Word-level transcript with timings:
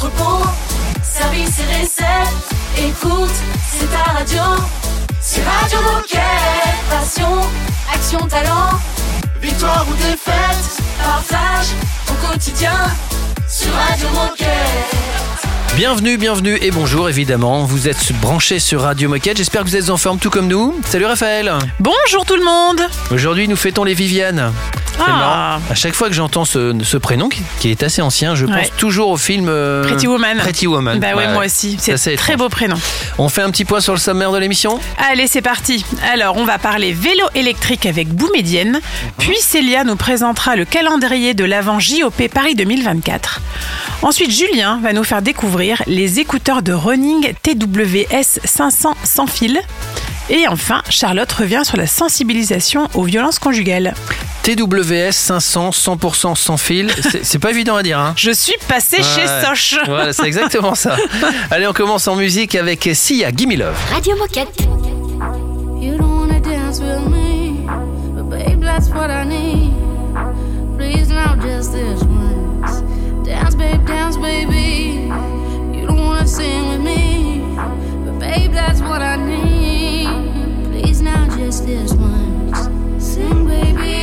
entrepôt, 0.00 0.46
service 1.02 1.58
et 1.60 1.80
recettes. 1.80 2.48
Écoute, 2.78 3.30
c'est 3.70 3.90
ta 3.90 4.12
radio. 4.12 4.42
C'est 5.20 5.42
Radio 5.42 5.78
Moquette. 5.92 6.20
Passion, 6.88 7.40
action, 7.92 8.26
talent. 8.26 8.78
Victoire 9.42 9.86
ou 9.90 9.94
défaite, 9.96 10.82
partage 11.02 11.66
au 12.08 12.26
quotidien 12.26 12.72
sur 13.46 13.72
Radio 13.72 14.08
Moquette. 14.14 14.46
Bienvenue, 15.76 16.16
bienvenue 16.16 16.58
et 16.60 16.70
bonjour 16.70 17.08
évidemment. 17.08 17.64
Vous 17.64 17.88
êtes 17.88 18.12
branchés 18.20 18.58
sur 18.58 18.82
Radio 18.82 19.08
Moquette. 19.08 19.36
J'espère 19.36 19.62
que 19.62 19.68
vous 19.68 19.76
êtes 19.76 19.90
en 19.90 19.96
forme 19.96 20.18
tout 20.18 20.30
comme 20.30 20.48
nous. 20.48 20.80
Salut 20.86 21.06
Raphaël. 21.06 21.52
Bonjour 21.78 22.24
tout 22.24 22.36
le 22.36 22.44
monde 22.44 22.80
Aujourd'hui, 23.10 23.48
nous 23.48 23.56
fêtons 23.56 23.84
les 23.84 23.94
Viviane. 23.94 24.52
C'est 25.06 25.10
Ah. 25.12 25.16
marrant. 25.18 25.62
À 25.70 25.74
chaque 25.74 25.94
fois 25.94 26.08
que 26.08 26.14
j'entends 26.14 26.44
ce, 26.44 26.74
ce 26.84 26.96
prénom, 26.96 27.28
qui- 27.28 27.42
qui 27.60 27.70
est 27.70 27.82
assez 27.82 28.02
ancien, 28.02 28.34
je 28.34 28.46
Ouais. 28.46 28.52
pense 28.62 28.76
toujours 28.76 29.10
au 29.10 29.16
film 29.16 29.46
euh, 29.48 29.82
Pretty 29.84 30.06
Woman. 30.06 30.38
Pretty 30.38 30.66
Woman. 30.66 30.98
Bah 31.00 31.14
ouais, 31.14 31.32
moi 31.32 31.46
aussi. 31.46 31.76
C'est 31.80 31.94
très 31.96 32.12
étrange. 32.14 32.36
beau 32.36 32.48
prénom. 32.48 32.76
On 33.18 33.28
fait 33.28 33.42
un 33.42 33.50
petit 33.50 33.64
point 33.64 33.80
sur 33.80 33.92
le 33.92 33.98
sommaire 33.98 34.32
de 34.32 34.38
l'émission? 34.38 34.78
Allez, 35.10 35.26
c'est 35.26 35.42
parti. 35.42 35.84
Alors, 36.12 36.36
on 36.36 36.44
va 36.44 36.58
parler 36.58 36.92
vélo 36.92 37.24
électrique 37.34 37.86
avec 37.86 38.08
Boumedienne. 38.08 38.80
Puis 39.18 39.36
Célia 39.40 39.84
nous 39.84 39.96
présentera 39.96 40.56
le 40.56 40.64
calendrier 40.64 41.34
de 41.34 41.44
l'avant 41.44 41.78
JOP 41.80 42.28
Paris 42.32 42.54
2024. 42.54 43.40
Ensuite, 44.02 44.30
Julien 44.30 44.80
va 44.82 44.92
nous 44.92 45.04
faire 45.04 45.22
découvrir 45.22 45.82
les 45.86 46.20
écouteurs 46.20 46.62
de 46.62 46.72
running 46.72 47.32
TWS 47.42 48.40
500 48.44 48.94
sans 49.04 49.26
fil. 49.26 49.60
Et 50.32 50.46
enfin, 50.46 50.80
Charlotte 50.88 51.30
revient 51.32 51.62
sur 51.64 51.76
la 51.76 51.86
sensibilisation 51.88 52.88
aux 52.94 53.02
violences 53.02 53.38
conjugales. 53.40 53.94
TWS 54.44 55.10
500 55.12 55.70
100% 55.70 56.34
sans 56.36 56.56
fil. 56.56 56.90
C'est- 57.22 57.38
pas 57.40 57.50
évident 57.50 57.74
à 57.76 57.82
dire. 57.82 57.98
Hein 57.98 58.12
Je 58.16 58.30
suis 58.30 58.54
passée 58.68 59.02
chez 59.02 59.22
Ouais. 59.22 59.44
Soch. 59.44 59.80
Voilà, 59.86 60.12
c'est 60.12 60.26
exactement 60.26 60.74
ça. 60.74 60.96
Allez, 61.50 61.66
on 61.66 61.72
commence 61.72 62.06
en 62.06 62.14
musique 62.16 62.54
avec 62.54 62.88
Sia, 62.94 63.32
Gimme 63.32 63.56
Love. 63.56 63.76
Radio 63.92 64.16
Moquette. 64.16 64.48
You 65.80 65.96
don't 65.98 66.20
wanna 66.20 66.40
dance 66.40 66.78
with 66.80 67.06
me, 67.08 67.66
but 68.14 68.28
babe, 68.30 68.62
that's 68.62 68.88
what 68.90 69.10
I 69.10 69.24
need. 69.26 69.72
Please 70.78 71.08
now, 71.08 71.34
just 71.36 71.72
this 71.72 72.02
once. 72.02 72.82
Dance, 73.24 73.56
babe, 73.56 73.84
dance, 73.86 74.16
baby. 74.16 75.08
You 75.74 75.86
don't 75.86 75.98
wanna 76.00 76.26
sing 76.26 76.68
with 76.70 76.80
me, 76.80 77.40
but 78.04 78.18
babe, 78.20 78.52
that's 78.52 78.80
what 78.80 79.00
I 79.02 79.16
need. 79.16 79.49
Please 81.50 81.62
now, 81.62 81.66
just 81.66 81.66
this 81.66 81.92
once. 81.94 83.04
Sing, 83.04 83.44
baby. 83.44 83.99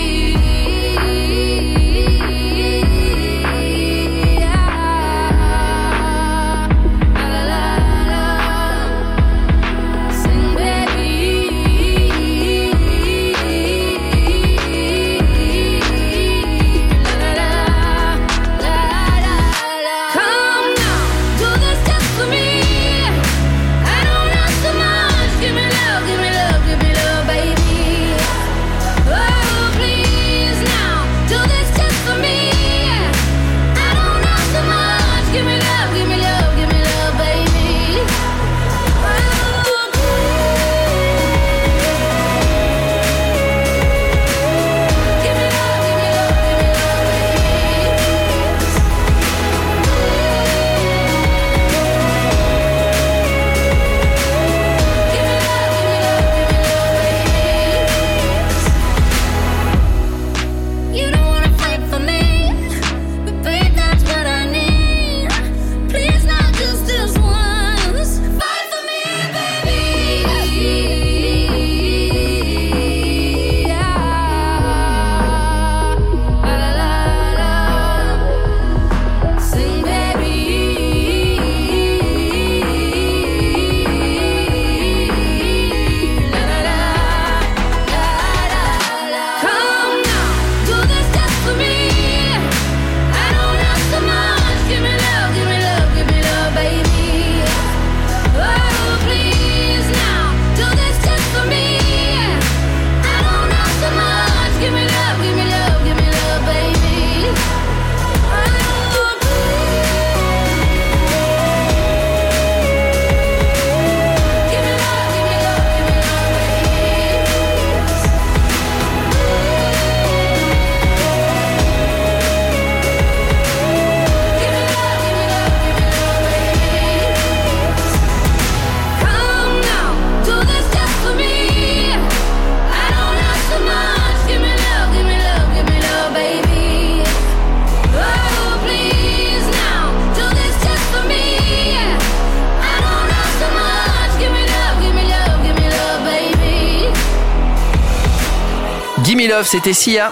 Love, 149.38 149.46
c'était 149.46 149.74
Sia. 149.74 150.12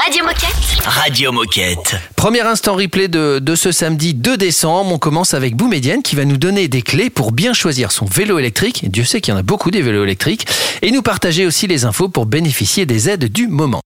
Radio 0.00 0.24
Moquette. 0.24 0.54
Radio 0.84 1.32
Moquette. 1.32 2.13
Premier 2.24 2.40
instant 2.40 2.74
replay 2.74 3.08
de, 3.08 3.38
de 3.38 3.54
ce 3.54 3.70
samedi 3.70 4.14
2 4.14 4.38
décembre. 4.38 4.90
On 4.90 4.98
commence 4.98 5.34
avec 5.34 5.56
Boumedienne 5.56 6.02
qui 6.02 6.16
va 6.16 6.24
nous 6.24 6.38
donner 6.38 6.68
des 6.68 6.80
clés 6.80 7.10
pour 7.10 7.32
bien 7.32 7.52
choisir 7.52 7.92
son 7.92 8.06
vélo 8.06 8.38
électrique. 8.38 8.82
Et 8.82 8.88
Dieu 8.88 9.04
sait 9.04 9.20
qu'il 9.20 9.34
y 9.34 9.36
en 9.36 9.40
a 9.40 9.42
beaucoup 9.42 9.70
des 9.70 9.82
vélos 9.82 10.04
électriques. 10.04 10.46
Et 10.80 10.90
nous 10.90 11.02
partager 11.02 11.44
aussi 11.44 11.66
les 11.66 11.84
infos 11.84 12.08
pour 12.08 12.24
bénéficier 12.24 12.86
des 12.86 13.10
aides 13.10 13.30
du 13.30 13.46
moment. 13.46 13.82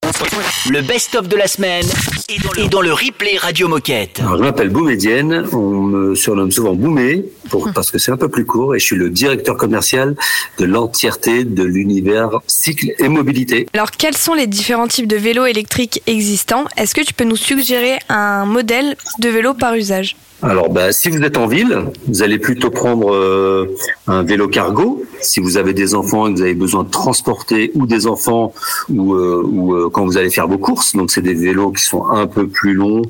Le 0.71 0.83
best-of 0.83 1.27
de 1.29 1.37
la 1.37 1.49
semaine 1.49 1.87
est 2.29 2.43
dans 2.43 2.53
le, 2.53 2.61
est 2.61 2.69
dans 2.69 2.81
le 2.81 2.93
replay 2.93 3.39
Radio 3.39 3.67
Moquette. 3.67 4.21
Alors, 4.21 4.37
je 4.37 4.43
m'appelle 4.43 4.69
Boumedienne, 4.69 5.45
on 5.53 5.83
me 5.83 6.15
surnomme 6.15 6.53
souvent 6.53 6.75
Boumé, 6.75 7.25
pour, 7.49 7.73
parce 7.73 7.91
que 7.91 7.99
c'est 7.99 8.13
un 8.13 8.17
peu 8.17 8.29
plus 8.29 8.45
court, 8.45 8.75
et 8.75 8.79
je 8.79 8.85
suis 8.85 8.97
le 8.97 9.11
directeur 9.11 9.57
commercial 9.57 10.15
de 10.59 10.65
l'entièreté 10.65 11.45
de 11.45 11.63
l'univers 11.63 12.41
cycle 12.47 12.93
et 12.99 13.09
mobilité. 13.09 13.67
Alors, 13.73 13.91
quels 13.93 14.17
sont 14.17 14.35
les 14.35 14.47
différents 14.47 14.89
types 14.89 15.07
de 15.07 15.17
vélos 15.17 15.47
électriques 15.47 16.03
existants? 16.07 16.67
Est-ce 16.77 16.95
que 16.95 17.03
tu 17.03 17.15
peux 17.15 17.25
nous 17.25 17.37
suggérer 17.37 17.99
un 18.09 18.28
modèle 18.47 18.97
de 19.19 19.29
vélo 19.29 19.55
par 19.55 19.75
usage 19.75 20.17
Alors, 20.43 20.71
bah, 20.71 20.93
si 20.93 21.09
vous 21.09 21.23
êtes 21.23 21.37
en 21.37 21.47
ville, 21.47 21.85
vous 22.07 22.23
allez 22.23 22.39
plutôt 22.39 22.71
prendre 22.71 23.13
euh, 23.13 23.67
un 24.07 24.23
vélo 24.23 24.49
cargo. 24.49 25.03
Si 25.21 25.41
vous 25.41 25.57
avez 25.57 25.75
des 25.75 25.95
enfants 25.95 26.27
et 26.27 26.33
que 26.33 26.37
vous 26.37 26.43
avez 26.43 26.55
besoin 26.55 26.85
de 26.85 26.91
transporter 26.91 27.71
ou 27.75 27.87
des 27.87 28.07
enfants 28.07 28.53
ou, 28.89 29.15
euh, 29.15 29.43
euh, 29.45 29.91
quand 29.91 30.05
vous 30.05 30.17
allez 30.17 30.31
faire 30.31 30.49
vos 30.49 30.59
courses, 30.59 30.95
donc 30.95 31.11
c'est 31.11 31.23
des 31.23 31.35
vélos 31.35 31.73
qui 31.73 31.85
sont 31.85 32.07
un 32.09 32.27
peu 32.27 32.47
plus 32.47 32.75
longs, 32.75 33.03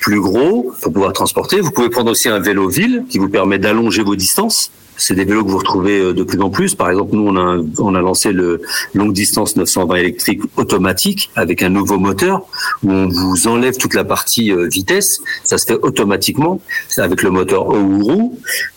plus 0.00 0.20
gros 0.20 0.72
pour 0.82 0.92
pouvoir 0.92 1.12
transporter. 1.12 1.60
Vous 1.60 1.70
pouvez 1.70 1.90
prendre 1.90 2.10
aussi 2.10 2.28
un 2.28 2.40
vélo 2.40 2.68
ville 2.68 3.04
qui 3.08 3.18
vous 3.18 3.28
permet 3.28 3.58
d'allonger 3.58 4.02
vos 4.02 4.16
distances. 4.16 4.70
C'est 4.96 5.14
des 5.14 5.24
vélos 5.24 5.44
que 5.44 5.50
vous 5.50 5.58
retrouvez 5.58 6.00
euh, 6.00 6.12
de 6.12 6.22
plus 6.22 6.40
en 6.40 6.50
plus. 6.50 6.74
Par 6.74 6.90
exemple, 6.90 7.14
nous, 7.14 7.26
on 7.26 7.36
a, 7.36 7.62
on 7.78 7.94
a 7.94 8.00
lancé 8.00 8.32
le 8.32 8.62
longue 8.94 9.12
distance 9.12 9.56
920 9.56 9.96
électrique 9.96 10.42
automatique 10.56 11.30
avec 11.36 11.62
un 11.62 11.68
nouveau 11.68 11.98
moteur 11.98 12.42
où 12.82 12.90
on 12.90 13.08
vous 13.08 13.48
enlève 13.48 13.76
toute 13.76 13.94
la 13.94 14.04
partie 14.04 14.50
euh, 14.50 14.68
vitesse. 14.68 15.20
Ça 15.44 15.58
se 15.58 15.66
fait 15.66 15.78
automatiquement. 15.82 16.60
Avec 16.98 17.22
le 17.22 17.30
moteur 17.30 17.68
Ouru. 17.68 18.30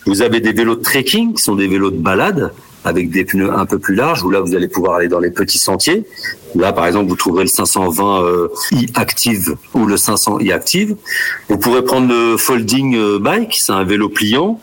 Vous 0.05 0.21
avez 0.21 0.41
des 0.41 0.51
vélos 0.51 0.75
de 0.75 0.81
trekking 0.81 1.33
qui 1.35 1.43
sont 1.43 1.55
des 1.55 1.67
vélos 1.67 1.91
de 1.91 1.97
balade 1.97 2.51
avec 2.85 3.09
des 3.09 3.25
pneus 3.25 3.51
un 3.51 3.65
peu 3.65 3.77
plus 3.77 3.95
larges 3.95 4.23
où 4.23 4.29
là 4.29 4.39
vous 4.39 4.55
allez 4.55 4.67
pouvoir 4.67 4.95
aller 4.95 5.07
dans 5.07 5.19
les 5.19 5.31
petits 5.31 5.57
sentiers. 5.57 6.05
Là 6.55 6.73
par 6.73 6.85
exemple 6.87 7.09
vous 7.09 7.15
trouverez 7.15 7.43
le 7.43 7.49
520 7.49 8.23
euh, 8.23 8.47
i 8.71 8.87
Active 8.95 9.55
ou 9.73 9.85
le 9.85 9.97
500 9.97 10.39
i 10.39 10.51
Active. 10.51 10.95
Vous 11.49 11.57
pourrez 11.57 11.83
prendre 11.83 12.07
le 12.07 12.37
folding 12.37 13.19
bike, 13.19 13.55
c'est 13.55 13.73
un 13.73 13.83
vélo 13.83 14.09
pliant. 14.09 14.59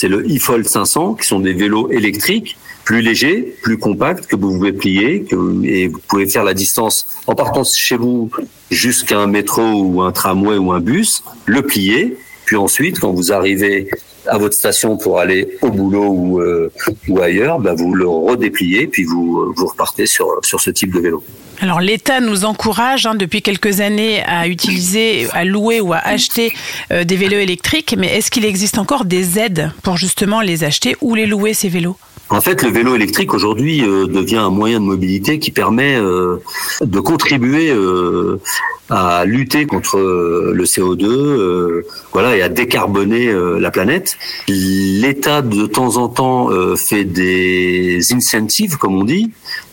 C'est 0.00 0.06
le 0.06 0.20
e-fold 0.20 0.64
500 0.64 1.14
qui 1.14 1.26
sont 1.26 1.40
des 1.40 1.52
vélos 1.52 1.90
électriques 1.90 2.56
plus 2.84 3.00
légers, 3.00 3.56
plus 3.62 3.78
compacts 3.78 4.28
que 4.28 4.36
vous 4.36 4.52
pouvez 4.52 4.72
plier 4.72 5.26
et 5.64 5.88
vous 5.88 5.98
pouvez 6.06 6.28
faire 6.28 6.44
la 6.44 6.54
distance 6.54 7.04
en 7.26 7.34
partant 7.34 7.64
chez 7.64 7.96
vous 7.96 8.30
jusqu'à 8.70 9.18
un 9.18 9.26
métro 9.26 9.60
ou 9.60 10.02
un 10.02 10.12
tramway 10.12 10.56
ou 10.56 10.70
un 10.70 10.78
bus, 10.78 11.24
le 11.46 11.62
plier 11.62 12.16
puis 12.48 12.56
ensuite, 12.56 12.98
quand 12.98 13.12
vous 13.12 13.30
arrivez 13.30 13.90
à 14.26 14.38
votre 14.38 14.54
station 14.54 14.96
pour 14.96 15.20
aller 15.20 15.58
au 15.60 15.68
boulot 15.68 16.06
ou, 16.06 16.40
euh, 16.40 16.72
ou 17.06 17.20
ailleurs, 17.20 17.58
bah, 17.58 17.74
vous 17.76 17.92
le 17.92 18.08
redépliez, 18.08 18.86
puis 18.86 19.04
vous, 19.04 19.52
vous 19.54 19.66
repartez 19.66 20.06
sur, 20.06 20.26
sur 20.42 20.58
ce 20.58 20.70
type 20.70 20.94
de 20.94 20.98
vélo. 20.98 21.22
Alors 21.60 21.80
l'État 21.82 22.20
nous 22.20 22.46
encourage 22.46 23.04
hein, 23.04 23.14
depuis 23.14 23.42
quelques 23.42 23.82
années 23.82 24.22
à 24.24 24.48
utiliser, 24.48 25.26
à 25.32 25.44
louer 25.44 25.82
ou 25.82 25.92
à 25.92 25.98
acheter 25.98 26.54
euh, 26.90 27.04
des 27.04 27.16
vélos 27.16 27.36
électriques, 27.36 27.94
mais 27.98 28.16
est-ce 28.16 28.30
qu'il 28.30 28.46
existe 28.46 28.78
encore 28.78 29.04
des 29.04 29.38
aides 29.38 29.70
pour 29.82 29.98
justement 29.98 30.40
les 30.40 30.64
acheter 30.64 30.96
ou 31.02 31.14
les 31.14 31.26
louer 31.26 31.52
ces 31.52 31.68
vélos? 31.68 31.98
En 32.30 32.42
fait, 32.42 32.62
le 32.62 32.70
vélo 32.70 32.94
électrique 32.94 33.32
aujourd'hui 33.32 33.82
euh, 33.82 34.06
devient 34.06 34.36
un 34.36 34.50
moyen 34.50 34.80
de 34.80 34.84
mobilité 34.84 35.38
qui 35.38 35.50
permet 35.50 35.96
euh, 35.96 36.42
de 36.82 37.00
contribuer 37.00 37.70
euh, 37.70 38.38
à 38.90 39.24
lutter 39.24 39.66
contre 39.66 39.98
euh, 39.98 40.52
le 40.54 40.64
CO2, 40.64 41.04
euh, 41.04 41.86
voilà, 42.12 42.36
et 42.36 42.42
à 42.42 42.48
décarboner 42.48 43.28
euh, 43.28 43.58
la 43.58 43.70
planète. 43.70 44.16
L'État 44.48 45.42
de 45.42 45.66
temps 45.66 45.96
en 45.96 46.08
temps 46.08 46.50
euh, 46.50 46.76
fait 46.76 47.04
des 47.04 48.00
incentives, 48.12 48.76
comme 48.76 48.94
on 48.94 49.04
dit, 49.04 49.30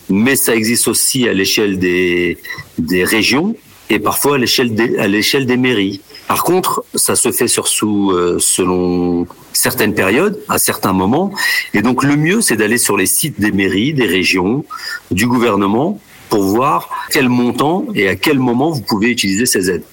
mais 0.09 0.35
ça 0.35 0.55
existe 0.55 0.87
aussi 0.87 1.27
à 1.27 1.33
l'échelle 1.33 1.79
des, 1.79 2.37
des 2.77 3.03
régions 3.03 3.55
et 3.89 3.99
parfois 3.99 4.35
à 4.35 4.37
l'échelle 4.37 4.73
des, 4.73 4.97
à 4.97 5.07
l'échelle 5.07 5.45
des 5.45 5.57
mairies. 5.57 6.01
Par 6.27 6.43
contre, 6.43 6.83
ça 6.95 7.15
se 7.15 7.31
fait 7.31 7.47
sur 7.47 7.67
sous 7.67 8.11
euh, 8.11 8.37
selon 8.39 9.27
certaines 9.53 9.93
périodes, 9.93 10.39
à 10.49 10.57
certains 10.57 10.93
moments, 10.93 11.31
et 11.73 11.81
donc 11.81 12.03
le 12.03 12.15
mieux, 12.15 12.41
c'est 12.41 12.55
d'aller 12.55 12.77
sur 12.77 12.97
les 12.97 13.05
sites 13.05 13.39
des 13.39 13.51
mairies, 13.51 13.93
des 13.93 14.07
régions, 14.07 14.65
du 15.11 15.27
gouvernement, 15.27 15.99
pour 16.35 16.43
voir 16.43 16.89
quel 17.11 17.29
montant 17.29 17.85
et 17.95 18.09
à 18.09 18.17
quel 18.17 18.39
moment 18.39 18.69
vous 18.69 18.81
pouvez 18.81 19.09
utiliser 19.09 19.45
ces 19.45 19.69
aides. 19.69 19.85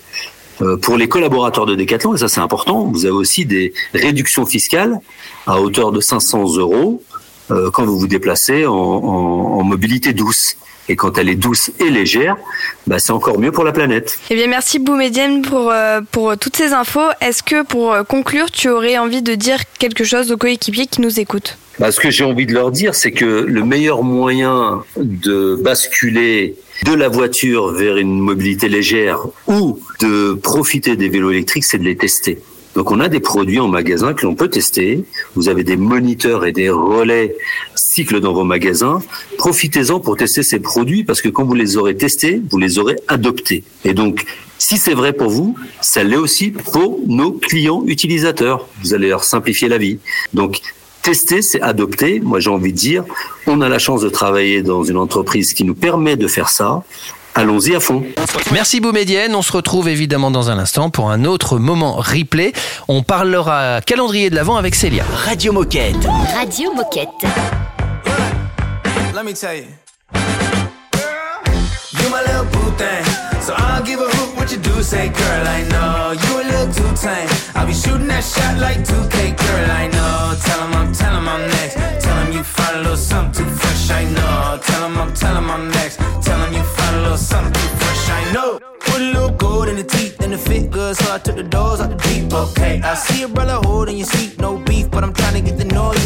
Euh, 0.61 0.77
Pour 0.77 0.97
les 0.97 1.07
collaborateurs 1.07 1.67
de 1.67 1.77
Decathlon, 1.77 2.17
et 2.17 2.19
ça 2.19 2.27
c'est 2.27 2.41
important, 2.41 2.91
vous 2.93 3.05
avez 3.05 3.15
aussi 3.15 3.47
des 3.47 3.73
réductions 3.95 4.45
fiscales 4.45 4.99
à 5.47 5.61
hauteur 5.61 5.93
de 5.93 6.01
500 6.01 6.57
euros 6.57 7.01
euh, 7.53 7.71
quand 7.71 7.85
vous 7.85 7.97
vous 7.97 8.09
déplacez 8.09 8.67
en, 8.67 9.63
mobilité 9.63 10.13
douce. 10.13 10.57
Et 10.89 10.97
quand 10.97 11.17
elle 11.17 11.29
est 11.29 11.37
douce 11.37 11.71
et 11.79 11.91
légère, 11.91 12.37
bah, 12.89 12.99
c'est 12.99 13.13
encore 13.13 13.39
mieux 13.39 13.53
pour 13.53 13.63
la 13.63 13.71
planète. 13.71 14.19
Eh 14.29 14.35
bien, 14.35 14.49
merci 14.49 14.81
Boumedienne 14.81 15.43
pour, 15.43 15.71
euh, 15.71 16.01
pour 16.11 16.37
toutes 16.37 16.57
ces 16.57 16.73
infos. 16.73 17.11
Est-ce 17.21 17.45
que 17.45 17.63
pour 17.63 17.95
conclure, 18.09 18.51
tu 18.51 18.69
aurais 18.69 18.99
envie 18.99 19.23
de 19.23 19.37
dire 19.37 19.61
quelque 19.79 20.03
chose 20.03 20.33
aux 20.33 20.37
coéquipiers 20.37 20.89
qui 20.89 21.03
nous 21.03 21.21
écoutent? 21.21 21.57
Bah, 21.79 21.91
ce 21.91 22.01
que 22.01 22.11
j'ai 22.11 22.25
envie 22.25 22.47
de 22.47 22.53
leur 22.53 22.71
dire, 22.71 22.95
c'est 22.95 23.13
que 23.13 23.25
le 23.25 23.65
meilleur 23.65 24.03
moyen 24.03 24.85
de 24.97 25.57
basculer 25.57 26.57
de 26.85 26.93
la 26.93 27.09
voiture 27.09 27.73
vers 27.73 27.97
une 27.97 28.19
mobilité 28.19 28.69
légère 28.69 29.21
ou 29.47 29.81
de 30.01 30.35
profiter 30.35 30.97
des 30.97 31.09
vélos 31.09 31.31
électriques, 31.31 31.65
c'est 31.65 31.79
de 31.79 31.85
les 31.85 31.97
tester. 31.97 32.41
Donc 32.75 32.91
on 32.91 33.01
a 33.01 33.09
des 33.09 33.21
produits 33.21 33.61
en 33.61 33.69
magasin 33.69 34.15
que 34.15 34.25
l'on 34.25 34.35
peut 34.35 34.49
tester. 34.49 35.05
Vous 35.35 35.49
avez 35.49 35.65
des 35.65 35.77
moniteurs 35.77 36.47
et 36.47 36.53
des 36.53 36.71
relais 36.71 37.37
cycles 37.75 38.21
dans 38.21 38.33
vos 38.33 38.45
magasins. 38.45 39.03
Profitez-en 39.37 40.01
pour 40.01 40.17
tester 40.17 40.43
ces 40.43 40.59
produits 40.59 41.05
parce 41.05 41.21
que 41.21 41.29
quand 41.29 41.45
vous 41.45 41.55
les 41.55 41.77
aurez 41.77 41.97
testés, 41.97 42.41
vous 42.51 42.59
les 42.59 42.79
aurez 42.79 42.97
adoptés. 43.09 43.65
Et 43.85 43.93
donc, 43.93 44.25
si 44.59 44.79
c'est 44.79 44.95
vrai 44.95 45.13
pour 45.13 45.29
vous, 45.29 45.57
ça 45.81 46.03
l'est 46.03 46.17
aussi 46.17 46.51
pour 46.51 47.01
nos 47.07 47.33
clients 47.33 47.83
utilisateurs. 47.87 48.69
Vous 48.83 48.95
allez 48.95 49.09
leur 49.09 49.25
simplifier 49.25 49.69
la 49.69 49.77
vie. 49.77 49.99
Donc, 50.33 50.61
tester, 51.03 51.43
c'est 51.43 51.61
adopter. 51.61 52.21
Moi, 52.21 52.41
j'ai 52.41 52.51
envie 52.51 52.73
de 52.73 52.79
dire, 52.79 53.05
on 53.47 53.61
a 53.61 53.69
la 53.69 53.79
chance 53.79 54.01
de 54.01 54.09
travailler 54.09 54.63
dans 54.63 54.85
une 54.85 54.97
entreprise 54.97 55.53
qui 55.53 55.65
nous 55.65 55.75
permet 55.75 56.17
de 56.17 56.27
faire 56.29 56.49
ça. 56.49 56.83
Allons-y 57.35 57.75
à 57.75 57.81
fond. 57.81 58.05
Merci 58.53 58.81
Boumedienne, 58.81 59.35
on 59.35 59.41
se 59.41 59.53
retrouve 59.53 59.89
évidemment 59.89 60.31
dans 60.31 60.51
un 60.51 60.59
instant 60.59 60.91
pour 60.91 61.11
un 61.11 61.25
autre 61.25 61.59
moment 61.59 61.95
replay. 61.95 62.53
On 62.89 63.03
parlera 63.03 63.81
calendrier 63.81 64.29
de 64.29 64.35
l'Avent 64.35 64.57
avec 64.57 64.75
Célia. 64.75 65.05
Radio 65.25 65.53
Moquette. 65.53 65.97
Radio 66.35 66.75
Moquette. 66.75 67.09
Let 69.15 69.25
me 69.25 69.33
tell 69.33 69.57
you. 69.57 69.65
You 71.95 72.09
my 72.11 72.21
little 72.27 72.45
boo 72.53 72.71
thing. 72.77 73.05
So 73.41 73.55
I'll 73.57 73.83
give 73.83 74.01
a 74.01 74.22
say, 74.83 75.09
girl. 75.09 75.47
I 75.47 75.63
know 75.73 76.13
you 76.13 76.33
a 76.41 76.45
little 76.51 76.73
too 76.75 76.93
tame. 76.97 77.29
I'll 77.55 77.67
be 77.67 77.73
shooting 77.73 78.09
that 78.09 78.25
shot 78.25 78.59
like 78.59 78.79
2K, 78.79 79.37
girl. 79.37 79.71
I 79.71 79.87
know. 79.89 80.35
Tell 80.45 80.61
him 80.65 80.73
I'm, 80.75 80.93
tell 80.93 81.15
him 81.17 81.29
I'm 81.29 81.49
next. 81.49 81.75
Tell 82.05 82.17
him 82.23 82.33
you 82.33 82.43
find 82.43 82.77
a 82.77 82.81
little 82.81 82.97
something 82.97 83.45
too 83.45 83.51
fresh. 83.51 83.91
I 83.91 84.05
know. 84.05 84.59
Tell 84.63 84.87
him 84.87 84.99
I'm, 84.99 85.15
tell 85.15 85.37
him 85.37 85.51
I'm 85.51 85.69
next. 85.71 85.97
Tell 85.99 86.39
him 86.45 86.53
you 86.53 86.63
find 86.63 86.82
a 86.93 87.03
little 87.03 87.17
something 87.17 87.69
fresh. 87.79 88.09
I 88.11 88.33
know. 88.33 88.59
Put 88.81 89.01
a 89.01 89.05
little 89.05 89.31
gold 89.31 89.69
in 89.69 89.77
the 89.77 89.85
teeth 89.85 90.21
and 90.21 90.33
the 90.33 90.39
fit 90.39 90.71
good, 90.71 90.97
so 90.97 91.13
I 91.13 91.19
took 91.19 91.37
the 91.37 91.43
doors 91.43 91.81
out 91.81 91.91
the 91.91 91.97
deep. 92.09 92.33
Okay, 92.33 92.81
I 92.83 92.95
see 92.95 93.21
your 93.21 93.29
brother 93.29 93.59
holding 93.67 93.97
your 93.97 94.07
seat, 94.07 94.39
no 94.39 94.59
beef, 94.59 94.91
but 94.91 95.03
I'm 95.05 95.13
trying 95.13 95.35
to 95.35 95.41
get 95.41 95.53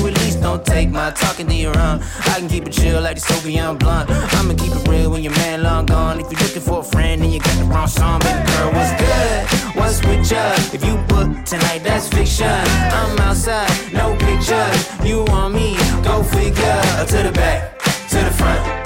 you 0.01 0.07
at 0.07 0.19
least. 0.21 0.41
Don't 0.41 0.65
take 0.65 0.91
my 0.91 1.11
talking 1.11 1.47
to 1.49 1.55
your 1.55 1.77
own. 1.79 2.01
I 2.03 2.39
can 2.39 2.49
keep 2.49 2.67
it 2.67 2.73
chill 2.73 3.01
like 3.01 3.17
the 3.17 3.21
Soviet 3.21 3.75
blunt. 3.75 4.11
I'ma 4.11 4.55
keep 4.55 4.73
it 4.73 4.89
real 4.89 5.11
when 5.11 5.23
your 5.23 5.33
man 5.33 5.63
long 5.63 5.87
gone. 5.87 6.21
If 6.21 6.31
you're 6.31 6.41
looking 6.41 6.63
for 6.63 6.81
a 6.81 6.83
friend 6.83 7.23
and 7.23 7.33
you 7.33 7.41
got 7.41 7.57
the 7.59 7.65
wrong 7.65 7.89
song, 7.89 8.21
baby 8.21 8.47
girl, 8.51 8.73
what's 8.73 8.93
good? 9.01 9.77
What's 9.77 10.01
with 10.05 10.31
ya? 10.31 10.53
If 10.73 10.85
you 10.85 10.97
book 11.09 11.45
tonight, 11.45 11.83
that's 11.83 12.09
fiction. 12.09 12.47
I'm 12.47 13.19
outside, 13.21 13.71
no 13.93 14.17
pictures. 14.17 14.79
You 15.05 15.25
want 15.25 15.55
me? 15.55 15.77
Go 16.03 16.23
figure. 16.23 16.83
To 17.07 17.23
the 17.23 17.33
back, 17.33 17.79
to 18.11 18.17
the 18.17 18.31
front. 18.33 18.86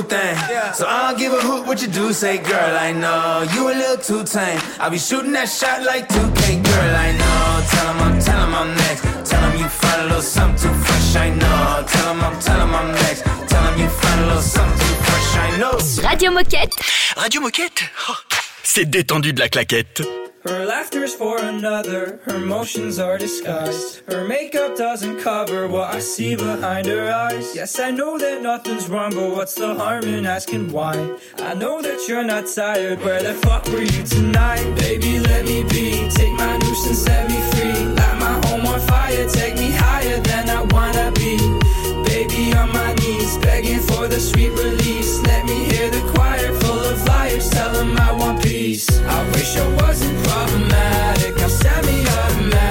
Thing. 0.00 0.36
So 0.72 0.86
I'll 0.88 1.14
give 1.16 1.32
a 1.32 1.40
hoot 1.40 1.66
what 1.66 1.82
you 1.82 1.88
do 1.88 2.12
say, 2.14 2.38
girl. 2.38 2.76
I 2.78 2.92
know 2.92 3.44
you 3.52 3.68
a 3.68 3.74
little 3.74 3.96
too 3.98 4.24
tame. 4.24 4.60
I'll 4.80 4.90
be 4.90 4.98
shooting 4.98 5.32
that 5.32 5.48
shot 5.48 5.82
like 5.82 6.08
2K, 6.08 6.64
girl. 6.64 6.96
I 6.96 7.12
know. 7.12 7.66
Tell 7.68 7.86
him 7.92 8.00
I'm, 8.06 8.20
tell 8.20 8.40
him 8.46 8.54
I'm 8.54 8.74
next. 8.74 9.30
Tell 9.30 9.42
him 9.50 9.60
you 9.60 9.68
find 9.68 10.02
a 10.02 10.04
little 10.06 10.22
something 10.22 10.70
too 10.70 10.74
fresh. 10.84 11.16
I 11.16 11.28
know. 11.30 11.84
Tell 11.86 12.14
him 12.14 12.20
I'm, 12.22 12.40
tell 12.40 12.60
him 12.60 12.74
I'm 12.74 12.88
next. 13.04 13.22
Tell 13.50 13.64
him 13.68 13.80
you 13.80 13.88
find 13.88 14.20
a 14.20 14.26
little 14.26 14.42
something 14.42 14.78
too 14.78 14.94
fresh. 15.04 15.36
I 15.36 15.58
know. 15.58 16.08
Radio 16.08 16.30
Moquette. 16.30 16.72
Radio 17.16 17.40
Moquette? 17.42 17.82
Oh, 18.08 18.14
c'est 18.62 18.86
détendu 18.88 19.32
de 19.32 19.40
la 19.40 19.48
claquette. 19.48 20.02
Her 20.44 20.66
laughter's 20.66 21.14
for 21.14 21.38
another, 21.38 22.18
her 22.24 22.40
motions 22.40 22.98
are 22.98 23.16
disguised. 23.16 24.02
Her 24.08 24.24
makeup 24.26 24.76
doesn't 24.76 25.20
cover 25.20 25.68
what 25.68 25.94
I 25.94 26.00
see 26.00 26.34
behind 26.34 26.88
her 26.88 27.12
eyes. 27.12 27.54
Yes, 27.54 27.78
I 27.78 27.92
know 27.92 28.18
that 28.18 28.42
nothing's 28.42 28.88
wrong, 28.88 29.14
but 29.14 29.36
what's 29.36 29.54
the 29.54 29.72
harm 29.72 30.02
in 30.02 30.26
asking 30.26 30.72
why? 30.72 31.16
I 31.38 31.54
know 31.54 31.80
that 31.80 32.08
you're 32.08 32.24
not 32.24 32.48
tired, 32.48 33.00
where 33.02 33.22
the 33.22 33.34
fuck 33.34 33.66
were 33.68 33.82
you 33.82 34.02
tonight? 34.02 34.64
Baby, 34.80 35.20
let 35.20 35.44
me 35.44 35.62
be, 35.62 36.08
take 36.10 36.32
my 36.32 36.56
nuisance, 36.58 36.98
set 36.98 37.30
me 37.30 37.40
free. 37.52 37.84
Light 37.94 38.18
my 38.18 38.46
home 38.48 38.66
on 38.66 38.80
fire, 38.80 39.28
take 39.28 39.54
me 39.54 39.70
higher 39.70 40.18
than 40.22 40.50
I 40.50 40.62
wanna 40.74 41.12
be. 41.12 41.38
Baby, 42.02 42.52
on 42.54 42.72
my 42.72 42.92
knees, 42.94 43.38
begging 43.38 43.78
for 43.78 44.08
the 44.08 44.18
sweet 44.18 44.50
release. 44.50 45.20
Let 45.22 45.44
me 45.46 45.66
hear 45.70 45.88
the 45.88 46.02
choir 46.12 46.51
liars, 47.06 47.48
tell 47.50 47.72
them 47.72 47.96
I 47.98 48.12
want 48.12 48.42
peace. 48.42 48.88
I 49.00 49.28
wish 49.30 49.56
I 49.56 49.68
wasn't 49.82 50.16
problematic, 50.26 51.42
I'm 51.42 51.50
semi-automatic. 51.50 52.61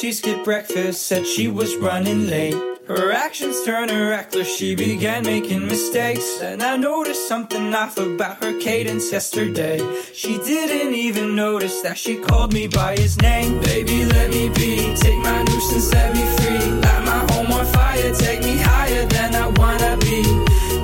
She 0.00 0.12
skipped 0.12 0.44
breakfast, 0.44 1.06
said 1.06 1.26
she 1.26 1.48
was 1.48 1.76
running 1.76 2.26
late. 2.26 2.54
Her 2.86 3.12
actions 3.12 3.64
turned 3.64 3.90
her 3.90 4.10
reckless, 4.10 4.54
she 4.54 4.74
began 4.74 5.24
making 5.24 5.66
mistakes. 5.66 6.40
And 6.42 6.62
I 6.62 6.76
noticed 6.76 7.28
something 7.28 7.74
off 7.74 7.96
about 7.96 8.42
her 8.44 8.58
cadence 8.60 9.10
yesterday. 9.10 9.78
She 10.12 10.36
didn't 10.38 10.94
even 10.94 11.34
notice 11.34 11.80
that 11.82 11.96
she 11.96 12.16
called 12.16 12.52
me 12.52 12.66
by 12.68 12.96
his 12.96 13.20
name. 13.22 13.60
Baby, 13.62 14.04
let 14.04 14.30
me 14.30 14.48
be, 14.50 14.94
take 14.96 15.18
my 15.18 15.42
nuisance, 15.44 15.84
set 15.84 16.12
me 16.14 16.24
free. 16.36 16.70
Light 16.84 17.04
my 17.06 17.32
home 17.32 17.52
on 17.52 17.64
fire, 17.66 18.14
take 18.14 18.42
me 18.42 18.56
higher 18.58 19.06
than 19.06 19.34
I 19.34 19.46
wanna 19.46 19.96
be. 19.98 20.22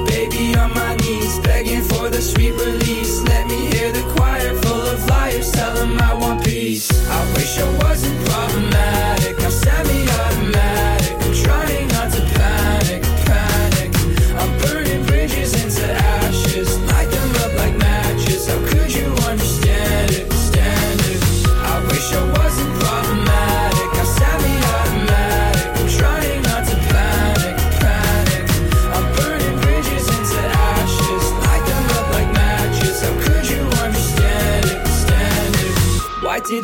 Baby, 0.07 0.55
on 0.57 0.73
my 0.73 0.97
knees, 0.97 1.39
begging 1.41 1.83
for 1.83 2.09
the 2.09 2.23
sweet 2.23 2.53
release. 2.53 3.23
Let 3.25 3.47
me 3.47 3.67
hear 3.73 3.93
the 3.93 4.03
choir 4.15 4.55
full 4.63 4.87
of 4.95 5.07
liars, 5.07 5.53
tell 5.53 5.75
them 5.75 6.01
I 6.01 6.15
want 6.15 6.45
peace. 6.45 6.89
I 7.09 7.33
wish 7.35 7.59
I 7.59 7.69
wasn't 7.85 8.19
problematic, 8.27 8.70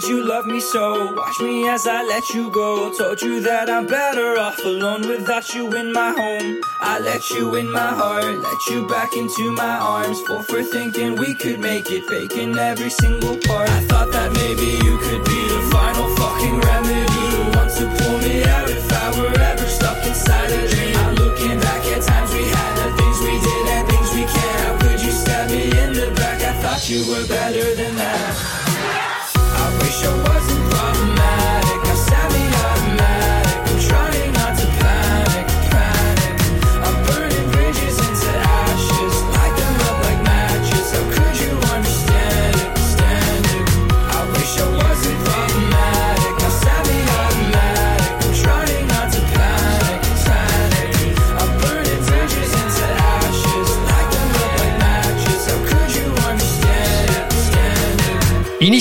did 0.00 0.09
you 0.11 0.23
love 0.23 0.47
me 0.47 0.61
so? 0.61 1.15
Watch 1.15 1.41
me 1.41 1.67
as 1.69 1.87
I 1.87 2.03
let 2.05 2.29
you 2.35 2.50
go. 2.50 2.93
Told 2.99 3.23
you 3.23 3.41
that 3.41 3.71
I'm 3.71 3.87
better 3.87 4.38
off 4.38 4.59
alone 4.62 5.09
without 5.09 5.55
you 5.55 5.73
in 5.73 5.91
my 5.91 6.12
home. 6.12 6.61
I 6.81 6.99
let 6.99 7.31
you 7.31 7.55
in 7.55 7.71
my 7.71 7.93
heart, 8.00 8.37
let 8.37 8.61
you 8.69 8.87
back 8.88 9.17
into 9.17 9.50
my 9.53 9.76
arms. 9.97 10.21
Full 10.23 10.43
for 10.43 10.62
thinking 10.62 11.17
we 11.17 11.33
could 11.35 11.61
make 11.61 11.91
it, 11.91 12.05
faking 12.05 12.59
every 12.59 12.91
single 12.91 13.38
part. 13.49 13.71
I 13.71 13.81
thought 13.88 14.12
that 14.12 14.33
maybe 14.35 14.69
you 14.85 14.99
could 14.99 15.25
be 15.25 15.41
the 15.55 15.62
final 15.73 16.09
fucking 16.17 16.61
remedy. 16.61 17.25
The 17.33 17.45
one 17.57 17.71
to 17.79 17.85
pull 17.97 18.19
me 18.19 18.45
out 18.45 18.69
if 18.69 18.93
I 18.93 19.07
were 19.19 19.33
ever 19.33 19.67
stuck 19.67 20.05
inside 20.05 20.50
a 20.50 20.69
dream. 20.69 20.97
I'm 20.97 21.15
looking 21.15 21.59
back 21.59 21.83
at 21.97 22.03
times 22.03 22.33
we 22.35 22.45
had, 22.45 22.73
the 22.83 22.88
things 23.00 23.19
we 23.25 23.35
did 23.49 23.65
and 23.73 23.88
things 23.88 24.11
we 24.12 24.25
can't. 24.29 24.61
How 24.61 24.76
could 24.76 25.00
you 25.00 25.12
stab 25.12 25.49
me 25.49 25.65
in 25.65 25.93
the 25.95 26.12
back? 26.17 26.43
I 26.43 26.53
thought 26.61 26.85
you 26.91 27.00
were 27.09 27.26
better 27.26 27.75
than 27.76 27.97
that. 27.97 28.66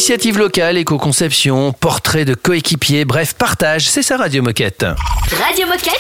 Initiative 0.06 0.38
locale, 0.38 0.78
éco-conception, 0.78 1.74
portrait 1.74 2.26
de 2.26 2.36
coéquipier, 2.36 3.06
bref, 3.06 3.34
partage, 3.34 3.90
c'est 3.90 4.04
ça 4.04 4.18
Radio 4.18 4.44
Moquette. 4.44 4.86
Radio 5.32 5.66
Moquette 5.66 6.00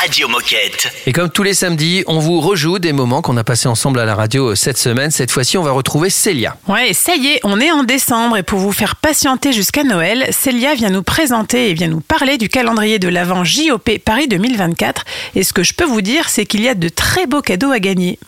Radio 0.00 0.28
Moquette. 0.28 0.90
Et 1.06 1.12
comme 1.12 1.28
tous 1.28 1.42
les 1.42 1.52
samedis, 1.52 2.04
on 2.06 2.20
vous 2.20 2.40
rejoue 2.40 2.78
des 2.78 2.94
moments 2.94 3.20
qu'on 3.20 3.36
a 3.36 3.44
passés 3.44 3.68
ensemble 3.68 4.00
à 4.00 4.06
la 4.06 4.14
radio 4.14 4.54
cette 4.54 4.78
semaine. 4.78 5.10
Cette 5.10 5.30
fois-ci, 5.30 5.58
on 5.58 5.62
va 5.62 5.72
retrouver 5.72 6.08
Célia. 6.08 6.56
Ouais, 6.68 6.94
ça 6.94 7.16
y 7.16 7.26
est, 7.26 7.40
on 7.44 7.60
est 7.60 7.70
en 7.70 7.82
décembre 7.82 8.38
et 8.38 8.42
pour 8.42 8.60
vous 8.60 8.72
faire 8.72 8.96
patienter 8.96 9.52
jusqu'à 9.52 9.84
Noël, 9.84 10.28
Célia 10.30 10.74
vient 10.74 10.88
nous 10.88 11.02
présenter 11.02 11.68
et 11.68 11.74
vient 11.74 11.88
nous 11.88 12.00
parler 12.00 12.38
du 12.38 12.48
calendrier 12.48 12.98
de 12.98 13.08
l'Avent 13.08 13.44
JOP 13.44 13.90
Paris 14.02 14.28
2024. 14.28 15.04
Et 15.34 15.42
ce 15.42 15.52
que 15.52 15.64
je 15.64 15.74
peux 15.74 15.84
vous 15.84 16.00
dire, 16.00 16.30
c'est 16.30 16.46
qu'il 16.46 16.62
y 16.62 16.68
a 16.68 16.74
de 16.74 16.88
très 16.88 17.26
beaux 17.26 17.42
cadeaux 17.42 17.72
à 17.72 17.78
gagner. 17.78 18.18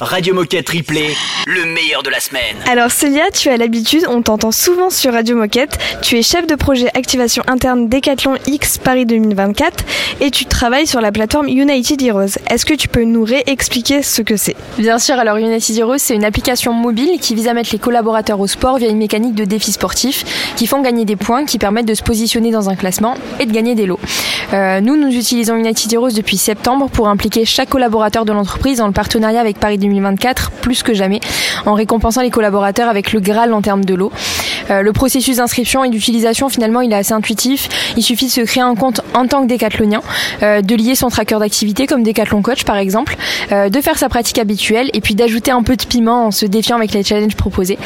Radio 0.00 0.34
Moquette 0.34 0.68
Replay, 0.70 1.14
le 1.46 1.66
meilleur 1.66 2.02
de 2.02 2.10
la 2.10 2.18
semaine. 2.18 2.56
Alors 2.66 2.90
Célia, 2.90 3.30
tu 3.32 3.48
as 3.48 3.56
l'habitude, 3.56 4.04
on 4.08 4.22
t'entend 4.22 4.50
souvent 4.50 4.90
sur 4.90 5.12
Radio 5.12 5.36
Moquette. 5.36 5.78
Tu 6.02 6.18
es 6.18 6.22
chef 6.22 6.48
de 6.48 6.56
projet 6.56 6.88
activation 6.94 7.44
interne 7.46 7.88
Décathlon 7.88 8.34
X 8.48 8.78
Paris 8.78 9.06
2024 9.06 9.84
et 10.20 10.32
tu 10.32 10.46
travailles 10.46 10.88
sur 10.88 11.00
la 11.00 11.12
plateforme 11.12 11.46
United 11.46 12.02
Heroes. 12.02 12.38
Est-ce 12.50 12.66
que 12.66 12.74
tu 12.74 12.88
peux 12.88 13.04
nous 13.04 13.22
réexpliquer 13.24 14.02
ce 14.02 14.22
que 14.22 14.36
c'est? 14.36 14.56
Bien 14.78 14.98
sûr, 14.98 15.14
alors 15.14 15.36
United 15.36 15.78
Heroes, 15.78 15.98
c'est 15.98 16.16
une 16.16 16.24
application 16.24 16.72
mobile 16.72 17.20
qui 17.20 17.36
vise 17.36 17.46
à 17.46 17.54
mettre 17.54 17.70
les 17.72 17.78
collaborateurs 17.78 18.40
au 18.40 18.48
sport 18.48 18.78
via 18.78 18.88
une 18.88 18.98
mécanique 18.98 19.36
de 19.36 19.44
défis 19.44 19.72
sportifs 19.72 20.24
qui 20.56 20.66
font 20.66 20.82
gagner 20.82 21.04
des 21.04 21.16
points, 21.16 21.44
qui 21.44 21.58
permettent 21.58 21.86
de 21.86 21.94
se 21.94 22.02
positionner 22.02 22.50
dans 22.50 22.68
un 22.68 22.74
classement 22.74 23.14
et 23.38 23.46
de 23.46 23.52
gagner 23.52 23.76
des 23.76 23.86
lots. 23.86 24.00
Euh, 24.52 24.80
nous, 24.80 24.96
nous 24.96 25.14
utilisons 25.14 25.56
United 25.56 25.92
Heroes 25.92 26.10
depuis 26.10 26.36
septembre 26.36 26.88
pour 26.90 27.08
impliquer 27.08 27.44
chaque 27.44 27.68
collaborateur 27.68 28.24
de 28.24 28.32
l'entreprise 28.32 28.78
dans 28.78 28.86
le 28.86 28.92
partenariat 28.92 29.40
avec 29.40 29.58
Paris 29.58 29.78
2024 29.78 30.50
plus 30.50 30.82
que 30.82 30.94
jamais, 30.94 31.20
en 31.66 31.74
récompensant 31.74 32.22
les 32.22 32.30
collaborateurs 32.30 32.88
avec 32.88 33.12
le 33.12 33.20
Graal 33.20 33.52
en 33.52 33.62
termes 33.62 33.84
de 33.84 33.94
lots. 33.94 34.12
Euh, 34.70 34.82
le 34.82 34.92
processus 34.92 35.36
d'inscription 35.36 35.84
et 35.84 35.90
d'utilisation, 35.90 36.48
finalement, 36.48 36.80
il 36.80 36.92
est 36.92 36.96
assez 36.96 37.12
intuitif. 37.12 37.68
Il 37.96 38.02
suffit 38.02 38.26
de 38.26 38.30
se 38.30 38.40
créer 38.40 38.62
un 38.62 38.74
compte 38.74 39.00
en 39.14 39.26
tant 39.26 39.42
que 39.42 39.46
décathlonien, 39.46 40.02
euh, 40.42 40.62
de 40.62 40.74
lier 40.74 40.94
son 40.94 41.08
tracker 41.08 41.38
d'activité 41.38 41.86
comme 41.86 42.02
Décathlon 42.02 42.42
Coach 42.42 42.64
par 42.64 42.76
exemple, 42.76 43.16
euh, 43.52 43.68
de 43.68 43.80
faire 43.80 43.98
sa 43.98 44.08
pratique 44.08 44.38
habituelle 44.38 44.90
et 44.92 45.00
puis 45.00 45.14
d'ajouter 45.14 45.50
un 45.50 45.62
peu 45.62 45.76
de 45.76 45.84
piment 45.84 46.26
en 46.26 46.30
se 46.30 46.46
défiant 46.46 46.76
avec 46.76 46.92
les 46.92 47.02
challenges 47.02 47.36
proposés. 47.36 47.78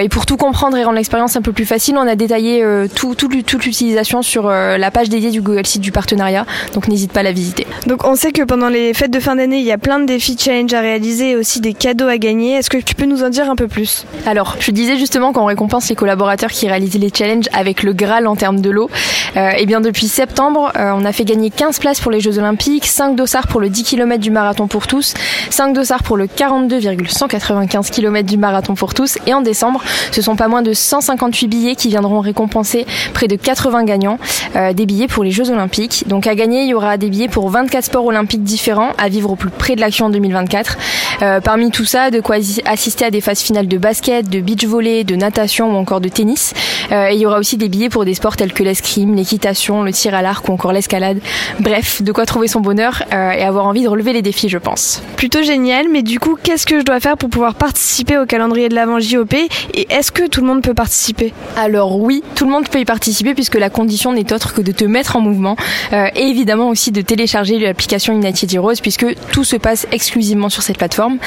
Et 0.00 0.08
pour 0.08 0.26
tout 0.26 0.36
comprendre 0.36 0.76
et 0.76 0.84
rendre 0.84 0.96
l'expérience 0.96 1.36
un 1.36 1.42
peu 1.42 1.52
plus 1.52 1.64
facile, 1.64 1.96
on 1.96 2.06
a 2.06 2.14
détaillé 2.14 2.64
tout, 2.94 3.14
tout, 3.14 3.28
toute 3.42 3.64
l'utilisation 3.64 4.22
sur 4.22 4.48
la 4.48 4.90
page 4.90 5.08
dédiée 5.08 5.30
du 5.30 5.40
Google 5.40 5.66
Site 5.66 5.82
du 5.82 5.92
partenariat, 5.92 6.46
donc 6.74 6.88
n'hésite 6.88 7.12
pas 7.12 7.20
à 7.20 7.22
la 7.22 7.32
visiter. 7.32 7.66
Donc 7.86 8.04
on 8.04 8.14
sait 8.14 8.32
que 8.32 8.42
pendant 8.42 8.68
les 8.68 8.94
fêtes 8.94 9.10
de 9.10 9.20
fin 9.20 9.36
d'année, 9.36 9.58
il 9.58 9.64
y 9.64 9.72
a 9.72 9.78
plein 9.78 9.98
de 9.98 10.06
défis 10.06 10.36
challenge 10.38 10.72
à 10.74 10.80
réaliser 10.80 11.30
et 11.30 11.36
aussi 11.36 11.60
des 11.60 11.74
cadeaux 11.74 12.08
à 12.08 12.18
gagner. 12.18 12.54
Est-ce 12.54 12.70
que 12.70 12.78
tu 12.78 12.94
peux 12.94 13.06
nous 13.06 13.22
en 13.22 13.30
dire 13.30 13.50
un 13.50 13.56
peu 13.56 13.68
plus? 13.68 14.06
Alors, 14.26 14.56
je 14.60 14.70
disais 14.70 14.98
justement 14.98 15.32
qu'on 15.32 15.46
récompense 15.46 15.88
les 15.88 15.94
collaborateurs 15.94 16.19
qui 16.52 16.68
réalisent 16.68 16.98
les 16.98 17.10
challenges 17.16 17.46
avec 17.52 17.82
le 17.82 17.92
Graal 17.92 18.26
en 18.26 18.36
termes 18.36 18.60
de 18.60 18.70
l'eau. 18.70 18.90
Euh, 19.36 19.50
et 19.56 19.64
bien 19.66 19.80
depuis 19.80 20.06
septembre, 20.08 20.72
euh, 20.76 20.92
on 20.94 21.04
a 21.04 21.12
fait 21.12 21.24
gagner 21.24 21.50
15 21.50 21.78
places 21.78 22.00
pour 22.00 22.10
les 22.10 22.20
Jeux 22.20 22.38
Olympiques, 22.38 22.86
5 22.86 23.16
dossards 23.16 23.46
pour 23.46 23.60
le 23.60 23.68
10 23.68 23.84
km 23.84 24.20
du 24.20 24.30
marathon 24.30 24.66
pour 24.68 24.86
tous, 24.86 25.14
5 25.50 25.72
dossards 25.72 26.02
pour 26.02 26.16
le 26.16 26.26
42,195 26.26 27.90
km 27.90 28.28
du 28.28 28.36
marathon 28.36 28.74
pour 28.74 28.94
tous. 28.94 29.18
Et 29.26 29.34
en 29.34 29.40
décembre, 29.40 29.82
ce 30.12 30.22
sont 30.22 30.36
pas 30.36 30.48
moins 30.48 30.62
de 30.62 30.72
158 30.72 31.48
billets 31.48 31.74
qui 31.74 31.88
viendront 31.88 32.20
récompenser 32.20 32.86
près 33.14 33.28
de 33.28 33.36
80 33.36 33.84
gagnants 33.84 34.18
euh, 34.56 34.72
des 34.72 34.86
billets 34.86 35.08
pour 35.08 35.24
les 35.24 35.30
Jeux 35.30 35.50
Olympiques. 35.50 36.04
Donc 36.06 36.26
à 36.26 36.34
gagner, 36.34 36.62
il 36.62 36.68
y 36.68 36.74
aura 36.74 36.96
des 36.96 37.08
billets 37.08 37.28
pour 37.28 37.48
24 37.50 37.84
sports 37.84 38.04
olympiques 38.06 38.42
différents 38.42 38.90
à 38.98 39.08
vivre 39.08 39.30
au 39.30 39.36
plus 39.36 39.50
près 39.50 39.74
de 39.76 39.80
l'action 39.80 40.06
en 40.06 40.10
2024. 40.10 40.76
Euh, 41.22 41.40
parmi 41.40 41.70
tout 41.70 41.84
ça, 41.84 42.10
de 42.10 42.20
quoi 42.20 42.36
assi- 42.38 42.62
assister 42.66 43.04
à 43.06 43.10
des 43.10 43.20
phases 43.20 43.40
finales 43.40 43.68
de 43.68 43.78
basket, 43.78 44.28
de 44.28 44.40
beach 44.40 44.64
volley, 44.64 45.04
de 45.04 45.16
natation 45.16 45.72
ou 45.72 45.76
encore 45.76 46.00
de 46.00 46.08
tennis. 46.10 46.52
Euh, 46.92 47.08
et 47.08 47.14
il 47.14 47.20
y 47.20 47.26
aura 47.26 47.38
aussi 47.38 47.56
des 47.56 47.68
billets 47.68 47.88
pour 47.88 48.04
des 48.04 48.14
sports 48.14 48.36
tels 48.36 48.52
que 48.52 48.62
l'escrime, 48.62 49.14
l'équitation, 49.14 49.82
le 49.82 49.92
tir 49.92 50.14
à 50.14 50.22
l'arc 50.22 50.48
ou 50.48 50.52
encore 50.52 50.72
l'escalade. 50.72 51.18
Bref, 51.60 52.02
de 52.02 52.12
quoi 52.12 52.26
trouver 52.26 52.48
son 52.48 52.60
bonheur 52.60 53.02
euh, 53.12 53.30
et 53.32 53.42
avoir 53.42 53.66
envie 53.66 53.82
de 53.82 53.88
relever 53.88 54.12
les 54.12 54.22
défis, 54.22 54.48
je 54.48 54.58
pense. 54.58 55.02
Plutôt 55.16 55.42
génial, 55.42 55.86
mais 55.90 56.02
du 56.02 56.18
coup, 56.18 56.36
qu'est-ce 56.42 56.66
que 56.66 56.78
je 56.78 56.84
dois 56.84 57.00
faire 57.00 57.16
pour 57.16 57.30
pouvoir 57.30 57.54
participer 57.54 58.18
au 58.18 58.26
calendrier 58.26 58.68
de 58.68 58.74
l'Avent 58.74 59.00
JOP 59.00 59.34
Et 59.34 59.48
est-ce 59.90 60.12
que 60.12 60.26
tout 60.26 60.40
le 60.40 60.46
monde 60.46 60.62
peut 60.62 60.74
participer? 60.74 61.32
Alors 61.56 61.98
oui, 62.00 62.22
tout 62.34 62.44
le 62.44 62.50
monde 62.50 62.68
peut 62.68 62.80
y 62.80 62.84
participer 62.84 63.34
puisque 63.34 63.56
la 63.56 63.70
condition 63.70 64.12
n'est 64.12 64.32
autre 64.32 64.54
que 64.54 64.60
de 64.60 64.72
te 64.72 64.84
mettre 64.84 65.16
en 65.16 65.20
mouvement 65.20 65.56
euh, 65.92 66.06
et 66.14 66.22
évidemment 66.22 66.68
aussi 66.68 66.90
de 66.90 67.00
télécharger 67.00 67.58
l'application 67.58 68.14
United 68.14 68.52
Heroes 68.52 68.80
puisque 68.82 69.06
tout 69.32 69.44
se 69.44 69.56
passe 69.56 69.86
exclusivement 69.92 70.48
sur 70.48 70.62
cette 70.62 70.78
plateforme. 70.78 71.18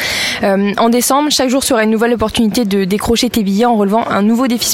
Euh, 0.44 0.74
en 0.78 0.90
décembre, 0.90 1.30
chaque 1.32 1.50
jour 1.50 1.64
sera 1.64 1.84
une 1.84 1.92
nouvelle 1.92 2.14
opportunité 2.14 2.66
de 2.66 2.84
décrocher 2.86 3.30
tes 3.30 3.44
billets 3.44 3.66
en 3.66 3.76
relevant 3.76 4.06
un 4.10 4.22
nouveau 4.22 4.48
défi 4.48 4.73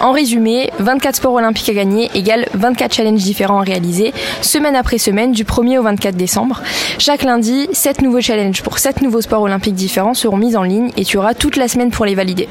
En 0.00 0.12
résumé, 0.12 0.70
24 0.78 1.16
sports 1.16 1.34
olympiques 1.34 1.68
à 1.68 1.74
gagner 1.74 2.10
égale 2.14 2.46
24 2.54 2.94
challenges 2.94 3.22
différents 3.22 3.60
à 3.60 3.64
réaliser, 3.64 4.12
semaine 4.42 4.76
après 4.76 4.98
semaine, 4.98 5.32
du 5.32 5.44
1er 5.44 5.78
au 5.78 5.82
24 5.82 6.16
décembre. 6.16 6.62
Chaque 6.98 7.22
lundi, 7.22 7.68
7 7.72 8.02
nouveaux 8.02 8.20
challenges 8.20 8.62
pour 8.62 8.78
7 8.78 9.02
nouveaux 9.02 9.20
sports 9.20 9.42
olympiques 9.42 9.74
différents 9.74 10.14
seront 10.14 10.36
mis 10.36 10.56
en 10.56 10.62
ligne 10.62 10.90
et 10.96 11.04
tu 11.04 11.18
auras 11.18 11.34
toute 11.34 11.56
la 11.56 11.68
semaine 11.68 11.90
pour 11.90 12.04
les 12.04 12.14
valider. 12.14 12.48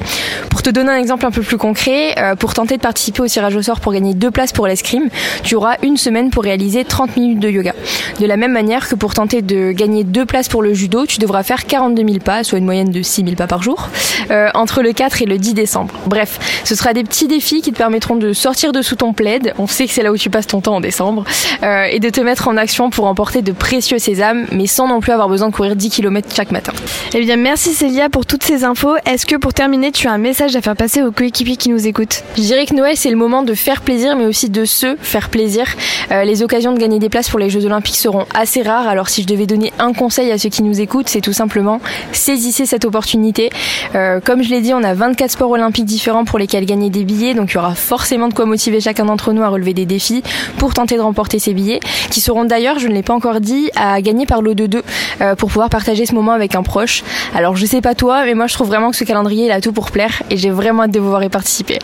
Pour 0.50 0.62
te 0.62 0.70
donner 0.70 0.90
un 0.90 0.98
exemple 0.98 1.26
un 1.26 1.30
peu 1.30 1.42
plus 1.42 1.58
concret, 1.58 2.14
euh, 2.18 2.34
pour 2.34 2.54
tenter 2.54 2.76
de 2.76 2.82
participer 2.82 3.22
au 3.22 3.28
tirage 3.28 3.54
au 3.54 3.62
sort 3.62 3.80
pour 3.80 3.92
gagner 3.92 4.14
deux 4.14 4.30
places 4.30 4.52
pour 4.52 4.66
l'escrime, 4.66 5.08
tu 5.42 5.54
auras 5.54 5.76
une 5.82 5.96
semaine 5.96 6.30
pour 6.30 6.44
réaliser 6.44 6.84
30 6.84 7.16
minutes 7.16 7.40
de 7.40 7.50
yoga. 7.50 7.74
De 8.20 8.26
la 8.26 8.36
même 8.36 8.52
manière 8.52 8.88
que 8.88 8.94
pour 8.94 9.14
tenter 9.14 9.42
de 9.42 9.72
gagner 9.72 10.04
deux 10.04 10.24
places 10.24 10.48
pour 10.48 10.62
le 10.62 10.74
judo, 10.74 11.06
tu 11.06 11.18
devras 11.18 11.42
faire 11.42 11.66
42 11.66 12.04
000 12.04 12.18
pas, 12.18 12.44
soit 12.44 12.58
une 12.58 12.64
moyenne 12.64 12.90
de 12.90 13.02
6 13.02 13.24
000 13.24 13.36
pas 13.36 13.46
par 13.46 13.62
jour, 13.62 13.88
euh, 14.30 14.48
entre 14.54 14.82
le 14.82 14.92
4 14.92 15.22
et 15.22 15.26
le 15.26 15.38
10 15.38 15.54
décembre. 15.54 15.94
Bref, 16.06 16.38
ce 16.64 16.74
sera 16.74 16.92
des 16.92 17.04
petits 17.04 17.28
défis 17.28 17.62
qui 17.62 17.72
te 17.72 17.78
permettront 17.78 18.16
de 18.16 18.32
sortir 18.32 18.72
de 18.72 18.82
sous 18.82 18.96
ton 18.96 19.12
plaid, 19.12 19.54
on 19.58 19.66
sait 19.66 19.86
que 19.86 19.92
c'est 19.92 20.02
là 20.02 20.12
où 20.12 20.16
tu 20.16 20.30
passes 20.30 20.46
ton 20.46 20.60
temps 20.60 20.76
en 20.76 20.80
décembre, 20.80 21.24
euh, 21.62 21.84
et 21.90 22.00
de 22.00 22.10
te 22.10 22.20
mettre 22.20 22.48
en 22.48 22.56
action 22.56 22.90
pour 22.90 23.06
emporter 23.06 23.42
de 23.42 23.52
précieux 23.52 23.98
sésames, 23.98 24.46
mais 24.52 24.66
sans 24.66 24.88
non 24.88 25.00
plus 25.00 25.12
avoir 25.12 25.28
besoin 25.28 25.48
de 25.48 25.54
courir 25.54 25.76
10 25.76 25.90
km 25.90 26.28
chaque 26.34 26.50
matin. 26.50 26.72
Eh 27.14 27.20
bien, 27.20 27.36
merci 27.36 27.72
Célia 27.72 28.08
pour 28.08 28.26
toutes 28.26 28.42
ces 28.42 28.64
infos. 28.64 28.96
Est-ce 29.06 29.26
que 29.26 29.36
pour 29.36 29.54
terminer, 29.54 29.92
tu 29.92 30.08
as 30.08 30.12
un 30.12 30.18
message 30.18 30.56
à 30.56 30.60
faire 30.60 30.76
passer 30.76 31.02
aux 31.02 31.12
coéquipiers 31.12 31.56
qui 31.56 31.68
nous 31.68 31.86
écoutent? 31.86 32.22
Je 32.36 32.42
dirais 32.42 32.66
que 32.66 32.74
Noël, 32.74 32.96
c'est 32.96 33.10
le 33.10 33.16
moment 33.16 33.42
de 33.42 33.54
faire 33.54 33.82
plaisir, 33.82 34.16
mais 34.16 34.26
aussi 34.26 34.50
de 34.50 34.64
se 34.64 34.96
faire 35.00 35.28
plaisir. 35.30 35.66
Euh, 36.10 36.24
les 36.24 36.42
occasions 36.42 36.72
de 36.72 36.78
gagner 36.78 36.98
des 36.98 37.08
places 37.08 37.28
pour 37.28 37.38
les 37.38 37.50
Jeux 37.50 37.64
Olympiques 37.64 37.96
seront 37.96 38.26
assez 38.34 38.62
rares. 38.62 38.88
Alors, 38.88 39.08
si 39.08 39.22
je 39.22 39.26
devais 39.26 39.46
donner 39.46 39.72
un 39.78 39.92
conseil 39.92 40.30
à 40.30 40.38
ceux 40.38 40.48
qui 40.48 40.62
nous 40.62 40.80
écoutent, 40.80 41.08
c'est 41.08 41.20
tout 41.20 41.32
simplement 41.32 41.80
saisissez 42.12 42.66
cette 42.66 42.84
opportunité. 42.84 43.50
Euh, 43.94 44.20
comme 44.20 44.42
je 44.42 44.50
l'ai 44.50 44.60
dit, 44.60 44.74
on 44.74 44.82
a 44.82 44.94
24 44.94 45.30
sports 45.30 45.50
olympiques 45.50 45.84
différents 45.84 46.24
pour 46.24 46.35
lesquels 46.38 46.64
gagner 46.64 46.90
des 46.90 47.04
billets. 47.04 47.34
Donc, 47.34 47.50
il 47.52 47.54
y 47.54 47.58
aura 47.58 47.74
forcément 47.74 48.28
de 48.28 48.34
quoi 48.34 48.46
motiver 48.46 48.80
chacun 48.80 49.04
d'entre 49.04 49.32
nous 49.32 49.42
à 49.42 49.48
relever 49.48 49.74
des 49.74 49.86
défis 49.86 50.22
pour 50.58 50.74
tenter 50.74 50.96
de 50.96 51.02
remporter 51.02 51.38
ces 51.38 51.54
billets, 51.54 51.80
qui 52.10 52.20
seront 52.20 52.44
d'ailleurs, 52.44 52.78
je 52.78 52.88
ne 52.88 52.94
l'ai 52.94 53.02
pas 53.02 53.14
encore 53.14 53.40
dit, 53.40 53.70
à 53.76 54.00
gagner 54.00 54.26
par 54.26 54.42
lot 54.42 54.54
de 54.54 54.66
deux 54.66 54.82
euh, 55.20 55.34
pour 55.34 55.48
pouvoir 55.48 55.70
partager 55.70 56.06
ce 56.06 56.14
moment 56.14 56.32
avec 56.32 56.54
un 56.54 56.62
proche. 56.62 57.02
Alors, 57.34 57.56
je 57.56 57.66
sais 57.66 57.80
pas 57.80 57.94
toi, 57.94 58.24
mais 58.24 58.34
moi, 58.34 58.46
je 58.46 58.54
trouve 58.54 58.68
vraiment 58.68 58.90
que 58.90 58.96
ce 58.96 59.04
calendrier, 59.04 59.46
il 59.46 59.52
a 59.52 59.60
tout 59.60 59.72
pour 59.72 59.90
plaire 59.90 60.22
et 60.30 60.36
j'ai 60.36 60.50
vraiment 60.50 60.84
hâte 60.84 60.90
de 60.90 61.00
vous 61.00 61.08
voir 61.08 61.22
y 61.22 61.28
participer. 61.28 61.78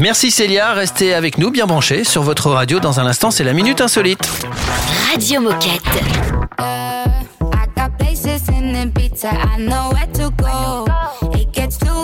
Merci 0.00 0.30
Célia, 0.30 0.74
restez 0.74 1.14
avec 1.14 1.38
nous 1.38 1.50
bien 1.50 1.66
branchés 1.66 2.04
sur 2.04 2.22
votre 2.22 2.50
radio. 2.50 2.78
Dans 2.78 3.00
un 3.00 3.06
instant, 3.06 3.30
c'est 3.30 3.44
la 3.44 3.52
Minute 3.52 3.80
Insolite. 3.80 4.28
Radio 5.12 5.40
Moquette. 5.40 5.82
I 6.58 7.66
got 7.74 7.96
places 7.98 8.48
in 8.48 8.74
Ibiza, 8.74 9.30
I 9.32 9.58
know 9.58 9.90
where 9.92 10.06
to 10.12 10.30
go. 10.36 10.87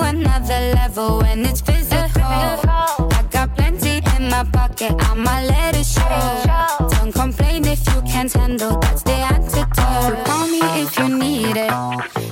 Another 0.06 0.74
level 0.74 1.18
when 1.18 1.44
it's 1.46 1.60
physical. 1.60 2.22
I 2.22 3.24
got 3.30 3.56
plenty 3.56 4.02
in 4.16 4.28
my 4.28 4.44
pocket, 4.52 4.94
I'ma 5.08 5.40
let 5.48 5.74
it 5.76 5.86
show. 5.86 6.88
Don't 6.90 7.12
complain 7.12 7.64
if 7.64 7.80
you 7.88 8.02
can't 8.02 8.32
handle, 8.32 8.78
that's 8.80 9.02
the 9.02 9.12
antidote. 9.12 10.24
Call 10.26 10.46
me 10.46 10.60
if 10.82 10.96
you 10.98 11.08
need 11.08 11.56
it. 11.56 11.72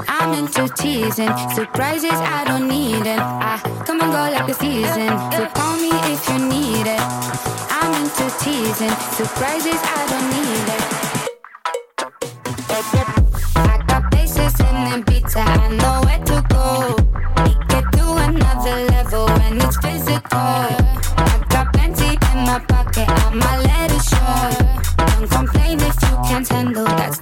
I'm 0.08 0.32
into 0.34 0.68
teasing, 0.74 1.32
surprises 1.54 2.12
I 2.12 2.44
don't 2.44 2.68
need 2.68 3.06
it. 3.06 3.18
I 3.18 3.58
come 3.86 4.00
and 4.00 4.12
go 4.12 4.30
like 4.30 4.46
the 4.46 4.54
season. 4.54 5.08
So 5.32 5.46
call 5.58 5.76
me 5.76 5.90
if 6.12 6.28
you 6.28 6.38
need 6.38 6.86
it. 6.86 7.02
I'm 7.70 7.92
into 8.00 8.26
teasing, 8.38 8.94
surprises 9.18 9.80
I 9.82 10.06
don't 10.12 10.28
need 10.36 10.68
it. 10.76 10.82
I 13.56 13.78
got 13.88 14.10
places 14.12 14.54
in 14.60 14.76
Ibiza, 14.94 15.42
I 15.44 15.68
know 15.76 16.00
where 16.06 16.22
handle, 26.74 26.84
that's 26.84 27.21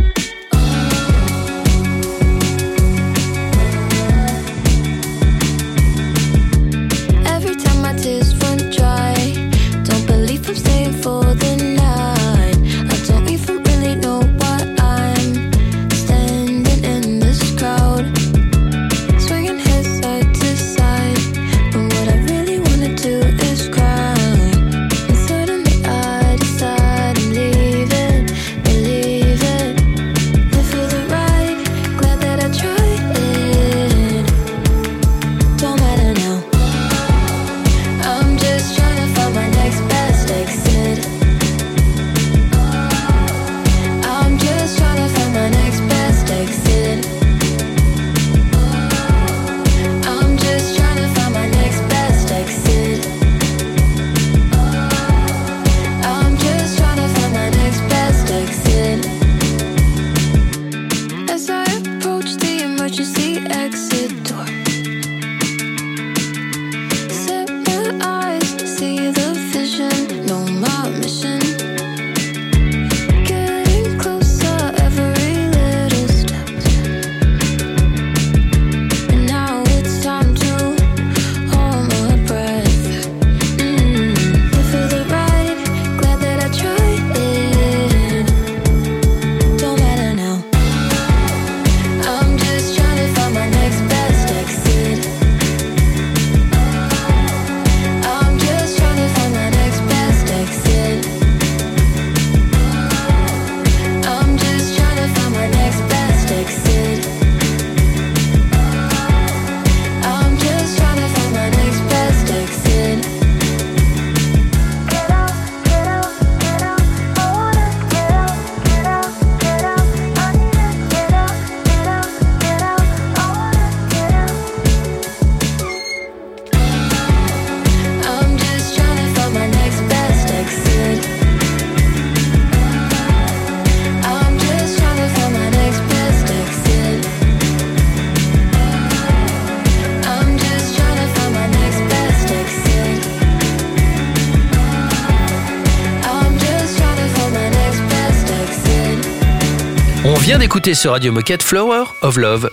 Vient 150.31 150.39
d'écouter 150.39 150.75
sur 150.75 150.91
Radio 150.93 151.11
Moquette 151.11 151.43
Flower 151.43 151.83
of 152.03 152.15
Love. 152.15 152.49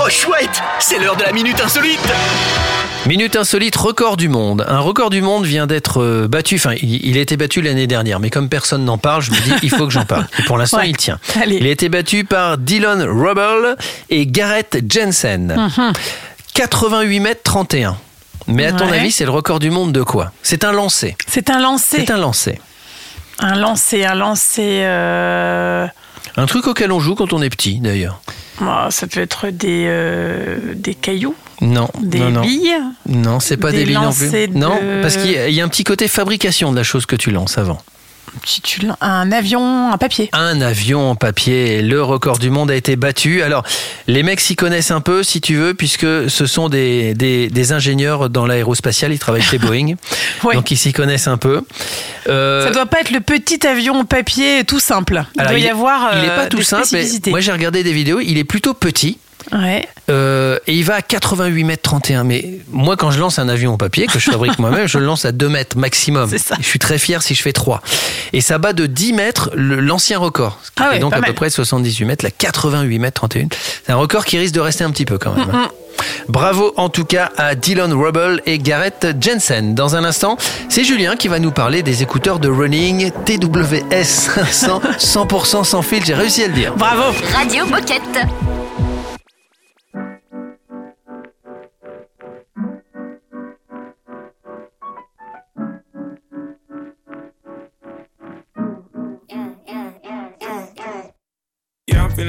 Oh 0.00 0.08
chouette, 0.08 0.62
c'est 0.78 1.00
l'heure 1.00 1.16
de 1.16 1.24
la 1.24 1.32
minute 1.32 1.60
insolite. 1.60 1.98
Minute 3.04 3.34
insolite, 3.34 3.74
record 3.74 4.16
du 4.16 4.28
monde. 4.28 4.64
Un 4.68 4.78
record 4.78 5.10
du 5.10 5.20
monde 5.20 5.44
vient 5.44 5.66
d'être 5.66 6.00
euh, 6.00 6.28
battu. 6.28 6.54
Enfin, 6.54 6.74
il, 6.80 7.04
il 7.04 7.18
a 7.18 7.20
été 7.20 7.36
battu 7.36 7.60
l'année 7.60 7.88
dernière, 7.88 8.20
mais 8.20 8.30
comme 8.30 8.48
personne 8.48 8.84
n'en 8.84 8.98
parle, 8.98 9.20
je 9.22 9.32
me 9.32 9.36
dis 9.40 9.52
il 9.64 9.70
faut 9.70 9.84
que 9.84 9.92
j'en 9.92 10.04
parle. 10.04 10.28
Et 10.38 10.42
pour 10.44 10.56
l'instant, 10.58 10.78
Ouais. 10.78 10.90
il 10.90 10.96
tient. 10.96 11.18
Allez. 11.42 11.56
Il 11.56 11.66
a 11.66 11.70
été 11.70 11.88
battu 11.88 12.22
par 12.22 12.56
Dylan 12.56 13.02
Rubble 13.02 13.76
et 14.10 14.26
Garrett 14.26 14.78
Jensen. 14.88 15.56
Mhm. 15.76 15.92
88 16.54 17.18
mètres 17.18 17.42
31. 17.42 17.96
Mais 18.46 18.64
à 18.66 18.70
ton 18.72 18.86
avis, 18.92 19.10
c'est 19.10 19.24
le 19.24 19.32
record 19.32 19.58
du 19.58 19.70
monde 19.70 19.90
de 19.90 20.04
quoi? 20.04 20.30
C'est 20.44 20.62
un 20.62 20.70
lancer. 20.70 21.16
C'est 21.26 21.50
un 21.50 21.58
lancer. 21.58 21.96
C'est 22.06 22.12
un 22.12 22.16
lancer. 22.18 22.60
Un 23.40 23.54
lancer, 23.56 24.04
un 24.04 24.14
lancer. 24.14 24.80
euh, 24.82 25.86
Un 26.36 26.46
truc 26.46 26.66
auquel 26.66 26.90
on 26.92 27.00
joue 27.00 27.14
quand 27.14 27.32
on 27.32 27.40
est 27.42 27.50
petit, 27.50 27.78
d'ailleurs. 27.80 28.20
oh, 28.60 28.86
ça 28.90 29.06
peut 29.06 29.20
être 29.20 29.48
des, 29.50 29.84
euh, 29.86 30.74
des 30.74 30.94
cailloux, 30.94 31.34
Non, 31.60 31.88
des 32.00 32.18
non, 32.18 32.30
non. 32.30 32.40
billes. 32.42 32.74
Non, 33.08 33.40
c'est 33.40 33.56
pas 33.56 33.70
Des 33.70 33.78
des, 33.78 33.84
billes 33.86 33.94
non 33.94 34.12
plus. 34.12 34.30
de- 34.48 34.58
Non, 34.58 34.78
parce 35.02 35.16
qu'il 35.16 35.30
y 35.50 35.60
a 35.60 35.64
un 35.64 35.68
petit 35.68 35.84
côté 35.84 36.08
fabrication 36.08 36.72
de 36.72 36.76
la 36.76 36.82
chose 36.82 37.06
que 37.06 37.16
tu 37.16 37.30
lances 37.30 37.58
avant. 37.58 37.78
Tu- 38.62 38.80
un 39.00 39.32
avion, 39.32 39.92
un 39.92 39.98
papier. 39.98 40.28
Un 40.32 40.60
avion 40.60 41.10
en 41.10 41.14
papier, 41.14 41.82
le 41.82 42.02
record 42.02 42.38
du 42.38 42.50
monde 42.50 42.70
a 42.70 42.74
été 42.74 42.96
battu. 42.96 43.42
Alors, 43.42 43.62
les 44.06 44.22
mecs 44.22 44.40
s'y 44.40 44.56
connaissent 44.56 44.90
un 44.90 45.00
peu, 45.00 45.22
si 45.22 45.40
tu 45.40 45.56
veux, 45.56 45.74
puisque 45.74 46.06
ce 46.30 46.46
sont 46.46 46.68
des, 46.68 47.14
des, 47.14 47.48
des 47.48 47.72
ingénieurs 47.72 48.30
dans 48.30 48.46
l'aérospatial, 48.46 49.12
ils 49.12 49.18
travaillent 49.18 49.42
chez 49.42 49.58
Boeing, 49.58 49.94
donc 50.54 50.70
ils 50.70 50.76
s'y 50.76 50.92
connaissent 50.92 51.28
un 51.28 51.36
peu. 51.38 51.62
Euh, 52.28 52.64
Ça 52.66 52.70
doit 52.72 52.86
pas 52.86 53.00
être 53.00 53.10
le 53.10 53.20
petit 53.20 53.66
avion 53.66 53.94
en 54.00 54.04
papier 54.04 54.64
tout 54.64 54.80
simple. 54.80 55.22
Il 55.34 55.40
alors, 55.40 55.52
doit 55.52 55.60
y 55.60 55.64
est- 55.66 55.70
avoir 55.70 56.16
il 56.18 56.24
est 56.24 56.30
euh, 56.30 56.36
pas 56.36 56.46
tout 56.46 56.62
simple, 56.62 56.86
mais 56.92 57.06
moi 57.30 57.40
j'ai 57.40 57.52
regardé 57.52 57.82
des 57.82 57.92
vidéos, 57.92 58.20
il 58.20 58.38
est 58.38 58.44
plutôt 58.44 58.74
petit. 58.74 59.18
Ouais. 59.52 59.88
Euh, 60.10 60.58
et 60.66 60.74
il 60.74 60.84
va 60.84 60.96
à 60.96 61.02
88 61.02 61.64
mètres 61.64 61.82
31. 61.82 62.24
Mais 62.24 62.44
moi, 62.70 62.96
quand 62.96 63.10
je 63.10 63.18
lance 63.20 63.38
un 63.38 63.48
avion 63.48 63.72
en 63.74 63.76
papier, 63.76 64.06
que 64.06 64.18
je 64.18 64.30
fabrique 64.30 64.58
moi-même, 64.58 64.86
je 64.86 64.98
le 64.98 65.06
lance 65.06 65.24
à 65.24 65.32
2 65.32 65.48
mètres 65.48 65.76
maximum. 65.78 66.28
C'est 66.30 66.38
ça. 66.38 66.56
Je 66.60 66.66
suis 66.66 66.78
très 66.78 66.98
fier 66.98 67.22
si 67.22 67.34
je 67.34 67.42
fais 67.42 67.52
3. 67.52 67.80
Et 68.32 68.40
ça 68.40 68.58
bat 68.58 68.72
de 68.72 68.86
10 68.86 69.12
mètres 69.14 69.50
l'ancien 69.54 70.18
record. 70.18 70.58
Ce 70.62 70.68
qui 70.70 70.74
Ah 70.78 70.84
fait 70.84 70.90
ouais, 70.94 70.98
donc 70.98 71.14
à 71.14 71.20
peu 71.22 71.32
près 71.32 71.50
78 71.50 72.04
mètres, 72.04 72.24
la 72.24 72.30
88 72.30 72.98
mètres 72.98 73.14
31. 73.20 73.48
C'est 73.86 73.92
un 73.92 73.96
record 73.96 74.24
qui 74.24 74.38
risque 74.38 74.54
de 74.54 74.60
rester 74.60 74.84
un 74.84 74.90
petit 74.90 75.04
peu 75.04 75.18
quand 75.18 75.34
même. 75.34 75.50
hein. 75.52 75.68
Bravo 76.28 76.72
en 76.76 76.88
tout 76.90 77.04
cas 77.04 77.30
à 77.36 77.54
Dylan 77.56 77.92
Rubble 77.92 78.40
et 78.46 78.58
Garrett 78.58 79.08
Jensen. 79.20 79.74
Dans 79.74 79.96
un 79.96 80.04
instant, 80.04 80.36
c'est 80.68 80.84
Julien 80.84 81.16
qui 81.16 81.26
va 81.26 81.38
nous 81.40 81.50
parler 81.50 81.82
des 81.82 82.02
écouteurs 82.02 82.38
de 82.38 82.48
running 82.48 83.10
TWS 83.24 84.04
500 84.04 84.80
100% 84.98 85.64
sans 85.64 85.82
fil. 85.82 86.04
J'ai 86.04 86.14
réussi 86.14 86.44
à 86.44 86.48
le 86.48 86.52
dire. 86.54 86.74
Bravo. 86.76 87.02
Radio 87.34 87.66
Moquette. 87.66 88.18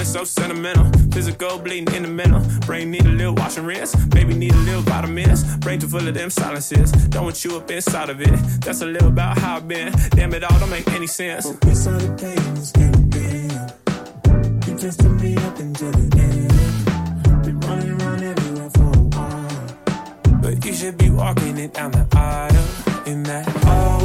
So 0.09 0.23
sentimental. 0.23 0.85
Physical 1.11 1.59
bleeding 1.59 1.93
in 1.95 2.03
the 2.03 2.09
mental. 2.09 2.41
Brain 2.65 2.89
need 2.91 3.05
a 3.05 3.09
little 3.09 3.35
wash 3.35 3.57
and 3.57 3.67
rinse. 3.67 3.93
Baby 4.07 4.33
need 4.33 4.53
a 4.53 4.57
little 4.57 4.81
vitamins. 4.81 5.43
Brain 5.57 5.79
too 5.79 5.87
full 5.87 6.07
of 6.07 6.13
them 6.13 6.29
silences. 6.29 6.91
Don't 7.09 7.25
want 7.25 7.43
you 7.45 7.55
up 7.57 7.69
inside 7.69 8.09
of 8.09 8.19
it. 8.21 8.35
That's 8.61 8.81
a 8.81 8.85
little 8.85 9.09
about 9.09 9.37
how 9.37 9.57
I've 9.57 9.67
been. 9.67 9.93
Damn 10.11 10.33
it 10.33 10.43
all 10.43 10.59
don't 10.59 10.69
make 10.69 10.87
any 10.89 11.07
sense. 11.07 11.45
Oh, 11.45 11.57
inside 11.67 12.01
the 12.01 12.13
pain 12.21 12.57
is 12.57 12.71
getting 12.71 13.09
big. 13.09 14.67
You 14.67 14.77
just 14.77 14.99
took 14.99 15.13
me 15.21 15.35
up 15.37 15.59
into 15.59 15.85
the 15.91 16.05
end. 16.27 17.43
Been 17.43 17.59
running 17.59 18.01
around 18.01 18.23
everywhere 18.23 18.69
for 18.71 18.91
a 18.97 19.03
while. 19.15 20.41
But 20.41 20.65
you 20.65 20.73
should 20.73 20.97
be 20.97 21.09
walking 21.11 21.57
it 21.57 21.73
down 21.73 21.91
the 21.91 22.07
aisle 22.13 23.07
in 23.07 23.23
that 23.23 23.65
all 23.65 23.99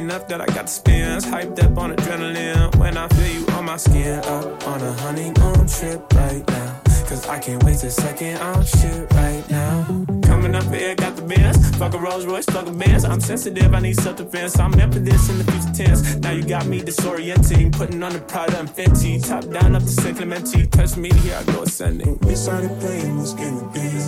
enough 0.00 0.26
that 0.28 0.40
I 0.40 0.46
got 0.46 0.64
the 0.64 0.72
spins, 0.80 1.26
hyped 1.26 1.62
up 1.62 1.76
on 1.76 1.94
adrenaline. 1.94 2.74
When 2.76 2.96
I 2.96 3.06
feel 3.08 3.40
you 3.40 3.46
on 3.48 3.66
my 3.66 3.76
skin, 3.76 4.18
up 4.20 4.66
on 4.66 4.80
a 4.80 4.92
honeymoon 4.92 5.66
trip 5.68 6.12
right 6.14 6.46
now. 6.48 6.80
Cause 7.06 7.26
I 7.26 7.38
can't 7.40 7.62
waste 7.64 7.82
a 7.84 7.90
second 7.90 8.36
on 8.38 8.64
shit 8.64 9.12
right 9.14 9.44
now. 9.50 9.84
Coming 10.22 10.54
up 10.54 10.64
here, 10.72 10.94
got 10.94 11.16
the 11.16 11.22
Benz, 11.22 11.76
fuck 11.76 11.92
a 11.94 11.98
Rolls 11.98 12.24
Royce, 12.24 12.46
fuck 12.46 12.66
a 12.68 12.70
Benz. 12.70 13.04
I'm 13.04 13.20
sensitive, 13.20 13.74
I 13.74 13.80
need 13.80 13.96
self-defense. 13.96 14.58
I'm 14.60 14.70
meant 14.70 14.94
for 14.94 15.00
this 15.00 15.28
in 15.28 15.38
the 15.38 15.44
future 15.44 15.84
tense. 15.84 16.16
Now 16.16 16.30
you 16.30 16.44
got 16.44 16.66
me 16.66 16.80
disorienting, 16.80 17.72
putting 17.76 18.02
on 18.02 18.12
the 18.12 18.20
Prada 18.20 18.60
and 18.60 18.68
Fenty, 18.68 19.20
top 19.26 19.44
down 19.50 19.74
up 19.74 19.82
to 19.82 19.88
San 19.88 20.14
Clemente. 20.14 20.66
Touch 20.68 20.96
me, 20.96 21.10
here 21.12 21.36
I 21.36 21.42
go 21.52 21.62
ascending. 21.62 22.16
We 22.20 22.36
started 22.36 22.70
playing 22.80 23.18
this 23.18 23.32
game 23.32 23.56
of 23.56 23.74
games. 23.74 24.06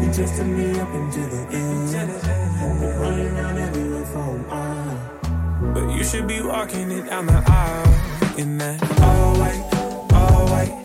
You 0.00 0.26
took 0.26 0.46
me 0.46 0.80
up 0.80 0.94
into 0.94 1.20
the 1.20 1.46
end. 1.52 1.92
Been 2.80 2.98
running 2.98 3.28
around 3.36 3.73
But 5.74 5.90
you 5.90 6.04
should 6.04 6.28
be 6.28 6.40
walking 6.40 6.88
it 6.92 7.06
down 7.06 7.26
the 7.26 7.42
aisle 7.44 8.38
in 8.38 8.58
that 8.58 8.80
all 9.00 9.36
white, 9.40 10.12
all 10.12 10.46
white. 10.46 10.83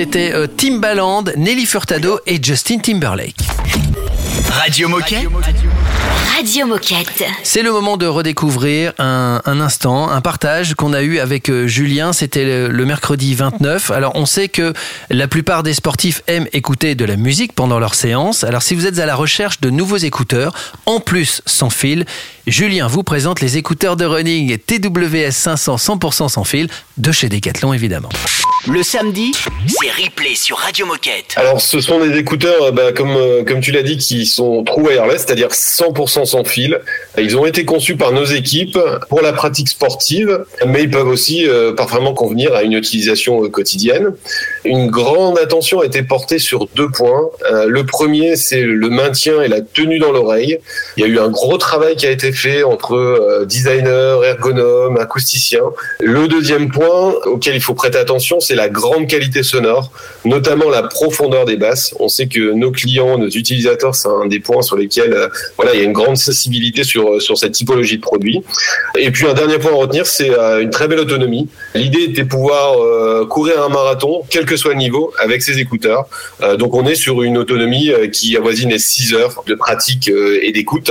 C'était 0.00 0.32
euh, 0.32 0.46
Timbaland, 0.46 1.24
Nelly 1.36 1.66
Furtado 1.66 2.20
et 2.26 2.42
Justin 2.42 2.78
Timberlake. 2.78 3.36
Radio 4.50 4.88
Moquette. 4.88 5.28
Radio 6.34 6.66
Moquette. 6.66 7.22
C'est 7.42 7.62
le 7.62 7.70
moment 7.70 7.98
de 7.98 8.06
redécouvrir 8.06 8.94
un, 8.98 9.42
un 9.44 9.60
instant, 9.60 10.08
un 10.08 10.22
partage 10.22 10.72
qu'on 10.72 10.94
a 10.94 11.02
eu 11.02 11.18
avec 11.18 11.50
euh, 11.50 11.66
Julien. 11.66 12.14
C'était 12.14 12.46
le, 12.46 12.68
le 12.68 12.86
mercredi 12.86 13.34
29. 13.34 13.90
Alors, 13.90 14.12
on 14.14 14.24
sait 14.24 14.48
que 14.48 14.72
la 15.10 15.28
plupart 15.28 15.62
des 15.62 15.74
sportifs 15.74 16.22
aiment 16.28 16.48
écouter 16.54 16.94
de 16.94 17.04
la 17.04 17.16
musique 17.16 17.52
pendant 17.52 17.78
leur 17.78 17.94
séance. 17.94 18.42
Alors, 18.42 18.62
si 18.62 18.74
vous 18.74 18.86
êtes 18.86 18.98
à 19.00 19.04
la 19.04 19.14
recherche 19.14 19.60
de 19.60 19.68
nouveaux 19.68 19.98
écouteurs, 19.98 20.54
en 20.86 21.00
plus 21.00 21.42
sans 21.44 21.68
fil, 21.68 22.06
Julien 22.46 22.86
vous 22.86 23.02
présente 23.02 23.40
les 23.40 23.58
écouteurs 23.58 23.96
de 23.96 24.06
running 24.06 24.56
TWS 24.56 25.30
500 25.30 25.76
100% 25.76 26.28
sans 26.28 26.44
fil 26.44 26.68
de 26.96 27.12
chez 27.12 27.28
Decathlon, 27.28 27.74
évidemment. 27.74 28.08
Le 28.66 28.82
samedi, 28.82 29.32
c'est 29.66 29.90
replay 29.90 30.34
sur 30.34 30.56
Radio 30.58 30.84
Moquette. 30.84 31.34
Alors, 31.36 31.60
ce 31.60 31.80
sont 31.80 31.98
des 32.04 32.18
écouteurs, 32.18 32.64
euh, 32.64 32.72
bah, 32.72 32.92
comme, 32.92 33.16
euh, 33.16 33.42
comme 33.42 33.60
tu 33.60 33.72
l'as 33.72 33.82
dit, 33.82 33.96
qui 33.96 34.26
sont 34.26 34.64
true 34.64 34.82
wireless, 34.82 35.24
c'est-à-dire 35.26 35.48
100% 35.48 36.26
sans 36.26 36.44
fil. 36.44 36.78
Ils 37.18 37.36
ont 37.36 37.46
été 37.46 37.64
conçus 37.64 37.96
par 37.96 38.12
nos 38.12 38.24
équipes 38.24 38.78
pour 39.08 39.20
la 39.20 39.32
pratique 39.32 39.68
sportive, 39.68 40.44
mais 40.66 40.84
ils 40.84 40.90
peuvent 40.90 41.08
aussi 41.08 41.48
euh, 41.48 41.72
parfaitement 41.72 42.14
convenir 42.14 42.54
à 42.54 42.62
une 42.62 42.72
utilisation 42.72 43.44
euh, 43.44 43.48
quotidienne. 43.48 44.14
Une 44.64 44.88
grande 44.88 45.38
attention 45.38 45.80
a 45.80 45.86
été 45.86 46.02
portée 46.02 46.38
sur 46.38 46.66
deux 46.74 46.88
points. 46.88 47.30
Euh, 47.50 47.66
le 47.66 47.84
premier, 47.84 48.36
c'est 48.36 48.62
le 48.62 48.88
maintien 48.88 49.42
et 49.42 49.48
la 49.48 49.60
tenue 49.60 49.98
dans 49.98 50.12
l'oreille. 50.12 50.58
Il 50.96 51.02
y 51.02 51.04
a 51.04 51.08
eu 51.08 51.18
un 51.18 51.28
gros 51.28 51.58
travail 51.58 51.96
qui 51.96 52.06
a 52.06 52.10
été 52.10 52.32
fait 52.32 52.39
entre 52.64 52.94
euh, 52.94 53.44
designers, 53.44 54.20
ergonomes, 54.24 54.96
acousticiens. 54.98 55.70
Le 56.00 56.28
deuxième 56.28 56.70
point 56.70 57.14
auquel 57.24 57.54
il 57.54 57.60
faut 57.60 57.74
prêter 57.74 57.98
attention, 57.98 58.40
c'est 58.40 58.54
la 58.54 58.68
grande 58.68 59.06
qualité 59.06 59.42
sonore, 59.42 59.90
notamment 60.24 60.68
la 60.70 60.82
profondeur 60.82 61.44
des 61.44 61.56
basses. 61.56 61.94
On 61.98 62.08
sait 62.08 62.26
que 62.26 62.52
nos 62.52 62.70
clients, 62.70 63.18
nos 63.18 63.28
utilisateurs, 63.28 63.94
c'est 63.94 64.08
un 64.08 64.26
des 64.26 64.40
points 64.40 64.62
sur 64.62 64.76
lesquels 64.76 65.12
euh, 65.12 65.28
voilà, 65.56 65.74
il 65.74 65.80
y 65.80 65.82
a 65.82 65.84
une 65.84 65.92
grande 65.92 66.16
sensibilité 66.16 66.84
sur, 66.84 67.20
sur 67.20 67.36
cette 67.38 67.52
typologie 67.52 67.96
de 67.96 68.02
produit. 68.02 68.42
Et 68.98 69.10
puis 69.10 69.26
un 69.26 69.34
dernier 69.34 69.58
point 69.58 69.72
à 69.72 69.76
retenir, 69.76 70.06
c'est 70.06 70.30
euh, 70.30 70.62
une 70.62 70.70
très 70.70 70.88
belle 70.88 71.00
autonomie. 71.00 71.48
L'idée 71.74 72.02
était 72.04 72.22
de 72.22 72.28
pouvoir 72.28 72.80
euh, 72.82 73.26
courir 73.26 73.62
un 73.62 73.68
marathon, 73.68 74.22
quel 74.28 74.44
que 74.44 74.56
soit 74.56 74.72
le 74.72 74.78
niveau, 74.78 75.12
avec 75.18 75.42
ses 75.42 75.58
écouteurs. 75.58 76.06
Euh, 76.42 76.56
donc 76.56 76.74
on 76.74 76.84
est 76.86 76.94
sur 76.96 77.22
une 77.22 77.38
autonomie 77.38 77.90
euh, 77.90 78.08
qui 78.08 78.36
avoisine 78.36 78.70
les 78.70 78.78
6 78.78 79.14
heures 79.14 79.42
de 79.46 79.54
pratique 79.54 80.08
euh, 80.08 80.40
et 80.42 80.52
d'écoute, 80.52 80.90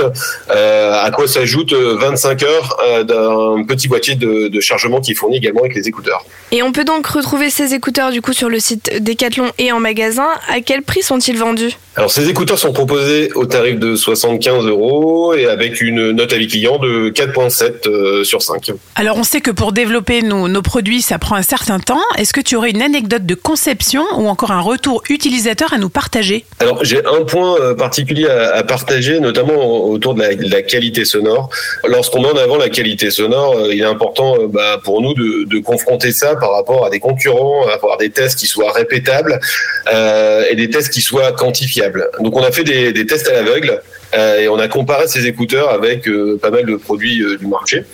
euh, 0.50 0.92
à 1.02 1.10
quoi 1.10 1.28
s'ajoute 1.28 1.72
euh, 1.72 1.96
25 2.00 2.42
heures 2.44 2.76
euh, 2.88 3.04
d'un 3.04 3.64
petit 3.64 3.88
boîtier 3.88 4.14
de, 4.14 4.48
de 4.48 4.60
chargement 4.60 5.00
qui 5.00 5.12
est 5.12 5.14
fourni 5.14 5.36
également 5.36 5.60
avec 5.60 5.74
les 5.74 5.86
écouteurs. 5.88 6.24
Et 6.52 6.62
on 6.62 6.72
peut 6.72 6.84
donc 6.84 7.06
retrouver 7.06 7.50
ces 7.50 7.74
écouteurs 7.74 8.10
du 8.10 8.22
coup 8.22 8.32
sur 8.32 8.48
le 8.48 8.58
site 8.58 9.02
Decathlon 9.02 9.52
et 9.58 9.72
en 9.72 9.80
magasin. 9.80 10.26
À 10.48 10.60
quel 10.60 10.82
prix 10.82 11.02
sont-ils 11.02 11.36
vendus? 11.36 11.76
Alors 11.96 12.10
ces 12.10 12.28
écouteurs 12.28 12.58
sont 12.58 12.72
proposés 12.72 13.30
au 13.34 13.46
tarif 13.46 13.78
de 13.78 13.94
75 13.96 14.64
euros 14.66 15.34
et 15.34 15.46
avec 15.46 15.80
une 15.80 16.12
note 16.12 16.32
avis 16.32 16.46
client 16.46 16.78
de 16.78 17.10
4.7 17.10 17.88
euh, 17.88 18.24
sur 18.24 18.42
5. 18.42 18.72
Alors 18.94 19.16
on 19.18 19.24
sait 19.24 19.40
que 19.40 19.50
pour 19.50 19.72
développer 19.72 20.22
nos, 20.22 20.48
nos 20.48 20.62
produits, 20.70 21.02
ça 21.02 21.18
prend 21.18 21.34
un 21.34 21.42
certain 21.42 21.80
temps. 21.80 21.98
Est-ce 22.16 22.32
que 22.32 22.40
tu 22.40 22.54
aurais 22.54 22.70
une 22.70 22.80
anecdote 22.80 23.26
de 23.26 23.34
conception 23.34 24.04
ou 24.18 24.28
encore 24.28 24.52
un 24.52 24.60
retour 24.60 25.02
utilisateur 25.10 25.72
à 25.72 25.78
nous 25.78 25.88
partager 25.88 26.44
Alors 26.60 26.84
j'ai 26.84 27.04
un 27.04 27.24
point 27.24 27.58
euh, 27.58 27.74
particulier 27.74 28.28
à, 28.28 28.62
partager, 28.62 29.18
notamment 29.18 29.56
autour 29.86 30.14
de 30.14 30.22
la, 30.22 30.62
qualité 30.62 31.04
sonore. 31.04 31.50
Lorsqu'on 31.88 32.22
met 32.22 32.28
en 32.28 32.36
avant 32.36 32.56
la 32.56 32.68
qualité 32.68 33.10
sonore, 33.10 33.56
euh, 33.56 33.74
il 33.74 33.80
est 33.80 33.84
important 33.84 34.36
euh, 34.36 34.46
bah, 34.46 34.80
pour 34.84 35.02
nous 35.02 35.12
de, 35.12 35.58
confronter 35.58 36.12
ça 36.12 36.36
par 36.36 36.52
rapport 36.52 36.86
à 36.86 36.90
des 36.90 37.00
concurrents, 37.00 37.66
avoir 37.66 37.98
des 37.98 38.10
tests 38.10 38.38
qui 38.38 38.46
soient 38.46 38.72
répétables 38.72 39.40
et 40.50 40.54
des 40.54 40.70
tests 40.70 40.92
qui 40.92 41.00
soient 41.00 41.32
quantifiables. 41.32 42.08
Donc 42.20 42.36
on 42.36 42.44
a 42.44 42.52
fait 42.52 42.62
des, 42.62 43.06
tests 43.06 43.28
à 43.28 43.32
l'aveugle 43.32 43.82
et 44.14 44.46
on 44.48 44.58
a 44.60 44.68
comparé 44.68 45.08
ces 45.08 45.26
écouteurs 45.26 45.70
avec 45.70 46.08
pas 46.40 46.50
mal 46.50 46.64
de 46.64 46.76
produits 46.76 47.24
du 47.40 47.46
marché. 47.48 47.84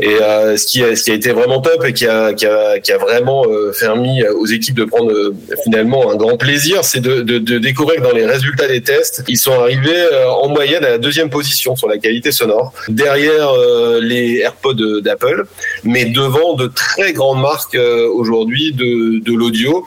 Et 0.00 0.16
euh, 0.20 0.56
ce, 0.56 0.66
qui 0.66 0.82
a, 0.82 1.14
été 1.14 1.32
vraiment 1.32 1.60
top 1.60 1.84
et 1.84 1.92
qui 1.92 2.06
a, 2.06 2.98
vraiment 2.98 3.44
euh, 3.46 3.72
permis 3.78 4.24
aux 4.26 4.46
équipes 4.46 4.76
de 4.76 4.84
prendre 4.84 5.10
euh, 5.12 5.34
finalement 5.62 6.10
un 6.10 6.16
grand 6.16 6.36
plaisir, 6.36 6.84
c'est 6.84 7.00
de, 7.00 7.22
découvrir 7.58 8.00
que 8.00 8.06
dans 8.06 8.12
les 8.14 8.26
résultats 8.26 8.66
des 8.66 8.80
tests, 8.80 9.22
ils 9.28 9.38
sont 9.38 9.52
arrivés 9.52 10.08
en 10.28 10.48
moyenne 10.48 10.84
à 10.84 10.90
la 10.90 10.98
deuxième 10.98 11.30
position 11.30 11.76
sur 11.76 11.88
la 11.88 11.98
qualité 11.98 12.32
sonore, 12.32 12.72
derrière 12.88 13.50
les 14.00 14.38
AirPods 14.38 15.00
d'Apple, 15.02 15.44
mais 15.84 16.06
devant 16.06 16.54
de 16.54 16.66
très 16.66 17.12
grandes 17.12 17.40
marques 17.40 17.78
aujourd'hui 18.14 18.72
de, 18.72 19.34
l'audio. 19.34 19.84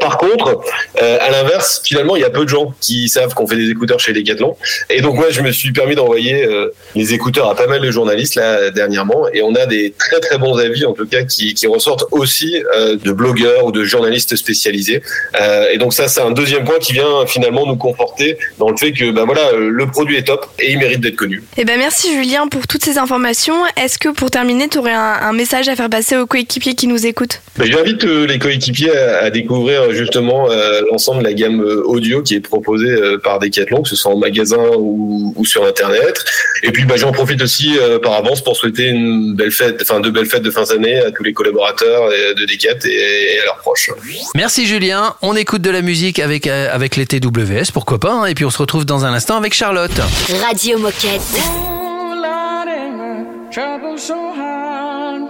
Par 0.00 0.18
contre, 0.18 0.60
à 0.98 1.30
l'inverse, 1.30 1.80
finalement, 1.84 2.16
il 2.16 2.22
y 2.22 2.24
a 2.24 2.30
peu 2.30 2.44
de 2.44 2.48
gens 2.48 2.74
qui 2.80 3.08
savent 3.08 3.34
qu'on 3.34 3.46
fait 3.46 3.56
des 3.56 3.70
écouteurs 3.70 4.00
chez 4.00 4.12
Decathlon. 4.12 4.56
Et 4.90 5.00
donc, 5.00 5.14
moi, 5.14 5.26
je 5.30 5.40
me 5.40 5.52
suis 5.52 5.72
permis 5.72 5.94
d'envoyer 5.94 6.46
les 6.94 7.14
écouteurs 7.14 7.48
à 7.48 7.54
pas 7.54 7.66
mal 7.66 7.80
de 7.80 7.90
journalistes 7.90 8.34
là 8.36 8.70
dernièrement, 8.70 9.03
et 9.32 9.42
on 9.42 9.54
a 9.54 9.66
des 9.66 9.92
très 9.98 10.20
très 10.20 10.38
bons 10.38 10.56
avis, 10.58 10.84
en 10.84 10.92
tout 10.92 11.06
cas, 11.06 11.22
qui, 11.22 11.54
qui 11.54 11.66
ressortent 11.66 12.04
aussi 12.10 12.62
euh, 12.76 12.96
de 12.96 13.12
blogueurs 13.12 13.64
ou 13.66 13.72
de 13.72 13.84
journalistes 13.84 14.36
spécialisés. 14.36 15.02
Euh, 15.40 15.66
et 15.72 15.78
donc 15.78 15.92
ça, 15.92 16.08
c'est 16.08 16.20
un 16.20 16.30
deuxième 16.30 16.64
point 16.64 16.78
qui 16.78 16.92
vient 16.92 17.26
finalement 17.26 17.66
nous 17.66 17.76
conforter 17.76 18.38
dans 18.58 18.70
le 18.70 18.76
fait 18.76 18.92
que, 18.92 19.10
ben 19.10 19.24
voilà, 19.24 19.48
euh, 19.52 19.68
le 19.70 19.86
produit 19.86 20.16
est 20.16 20.26
top 20.26 20.46
et 20.58 20.72
il 20.72 20.78
mérite 20.78 21.00
d'être 21.00 21.16
connu. 21.16 21.42
Eh 21.56 21.64
ben 21.64 21.78
merci 21.78 22.14
Julien 22.14 22.48
pour 22.48 22.66
toutes 22.66 22.84
ces 22.84 22.98
informations. 22.98 23.56
Est-ce 23.76 23.98
que 23.98 24.08
pour 24.08 24.30
terminer, 24.30 24.68
tu 24.68 24.78
aurais 24.78 24.92
un, 24.92 25.16
un 25.22 25.32
message 25.32 25.68
à 25.68 25.76
faire 25.76 25.90
passer 25.90 26.16
aux 26.16 26.26
coéquipiers 26.26 26.74
qui 26.74 26.86
nous 26.86 27.06
écoutent? 27.06 27.40
Ben, 27.56 27.70
J'invite 27.70 28.04
les 28.04 28.38
coéquipiers 28.38 28.96
à, 28.96 29.24
à 29.24 29.30
découvrir 29.30 29.92
justement 29.92 30.48
l'ensemble 30.90 31.20
de 31.22 31.24
la 31.24 31.34
gamme 31.34 31.60
audio 31.84 32.22
qui 32.22 32.34
est 32.34 32.40
proposée 32.40 32.94
par 33.22 33.38
Decathlon, 33.38 33.82
que 33.82 33.88
ce 33.88 33.96
soit 33.96 34.12
en 34.12 34.18
magasin 34.18 34.62
ou, 34.76 35.32
ou 35.36 35.44
sur 35.44 35.64
Internet. 35.64 36.24
Et 36.62 36.72
puis 36.72 36.84
ben, 36.84 36.96
j'en 36.96 37.12
profite 37.12 37.42
aussi 37.42 37.76
par 38.02 38.14
avance 38.14 38.42
pour 38.42 38.56
souhaiter 38.56 38.93
une 38.94 39.34
belle 39.34 39.50
fête, 39.52 39.78
enfin 39.82 40.00
de 40.00 40.10
belles 40.10 40.26
fêtes 40.26 40.42
de 40.42 40.50
fin 40.50 40.62
d'année 40.64 40.98
à 41.00 41.10
tous 41.10 41.22
les 41.22 41.32
collaborateurs 41.32 42.08
de 42.10 42.44
Decat 42.46 42.86
et, 42.88 43.40
à 43.40 43.44
leurs 43.44 43.58
proches. 43.58 43.90
Merci 44.34 44.66
Julien. 44.66 45.14
On 45.22 45.34
écoute 45.36 45.62
de 45.62 45.70
la 45.70 45.82
musique 45.82 46.18
avec, 46.18 46.46
euh, 46.46 46.68
avec 46.72 46.96
les 46.96 47.06
TWS, 47.06 47.72
pourquoi 47.72 47.98
pas. 47.98 48.12
hein. 48.12 48.26
et 48.26 48.34
puis 48.34 48.44
on 48.44 48.50
se 48.50 48.58
retrouve 48.58 48.84
dans 48.84 49.04
un 49.04 49.12
instant 49.12 49.36
avec 49.36 49.54
Charlotte. 49.54 49.98
Radio 50.46 50.78
Moquette. 50.78 51.20
Ooh, 51.34 52.14
Lordy, 52.14 52.90
my 52.96 53.50
trouble 53.52 53.98
so 53.98 54.14
hard. 54.14 55.22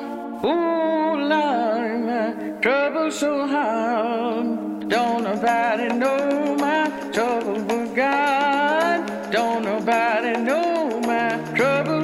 Ooh, 0.45 1.17
Lordy, 1.29 1.99
my 2.07 2.61
trouble 2.61 3.11
so 3.13 3.47
hard. 3.47 4.89
Don't 4.89 5.23
nobody 5.25 5.89
know 5.95 6.57
my 6.59 6.89
trouble 7.13 7.59
but 7.67 7.95
God. 7.97 9.01
Don't 9.33 9.65
nobody 9.65 10.39
know 10.45 11.01
my 11.07 11.39
trouble 11.57 12.04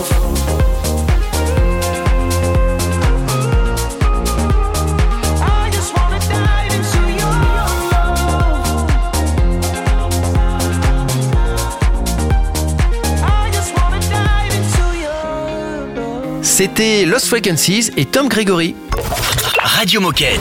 C'était 16.63 17.05
Lost 17.05 17.25
Frequencies 17.25 17.89
et 17.97 18.05
Tom 18.05 18.29
Gregory. 18.29 18.75
Radio 19.63 19.99
Moquette. 19.99 20.39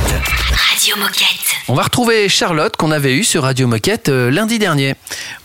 Radio 0.71 0.97
Moquette. 0.99 1.57
On 1.67 1.73
va 1.73 1.85
retrouver 1.85 2.29
Charlotte 2.29 2.77
qu'on 2.77 2.91
avait 2.91 3.15
eue 3.15 3.25
sur 3.25 3.45
Radio 3.45 3.67
Moquette 3.67 4.11
euh, 4.11 4.31
lundi 4.31 4.59
dernier. 4.59 4.97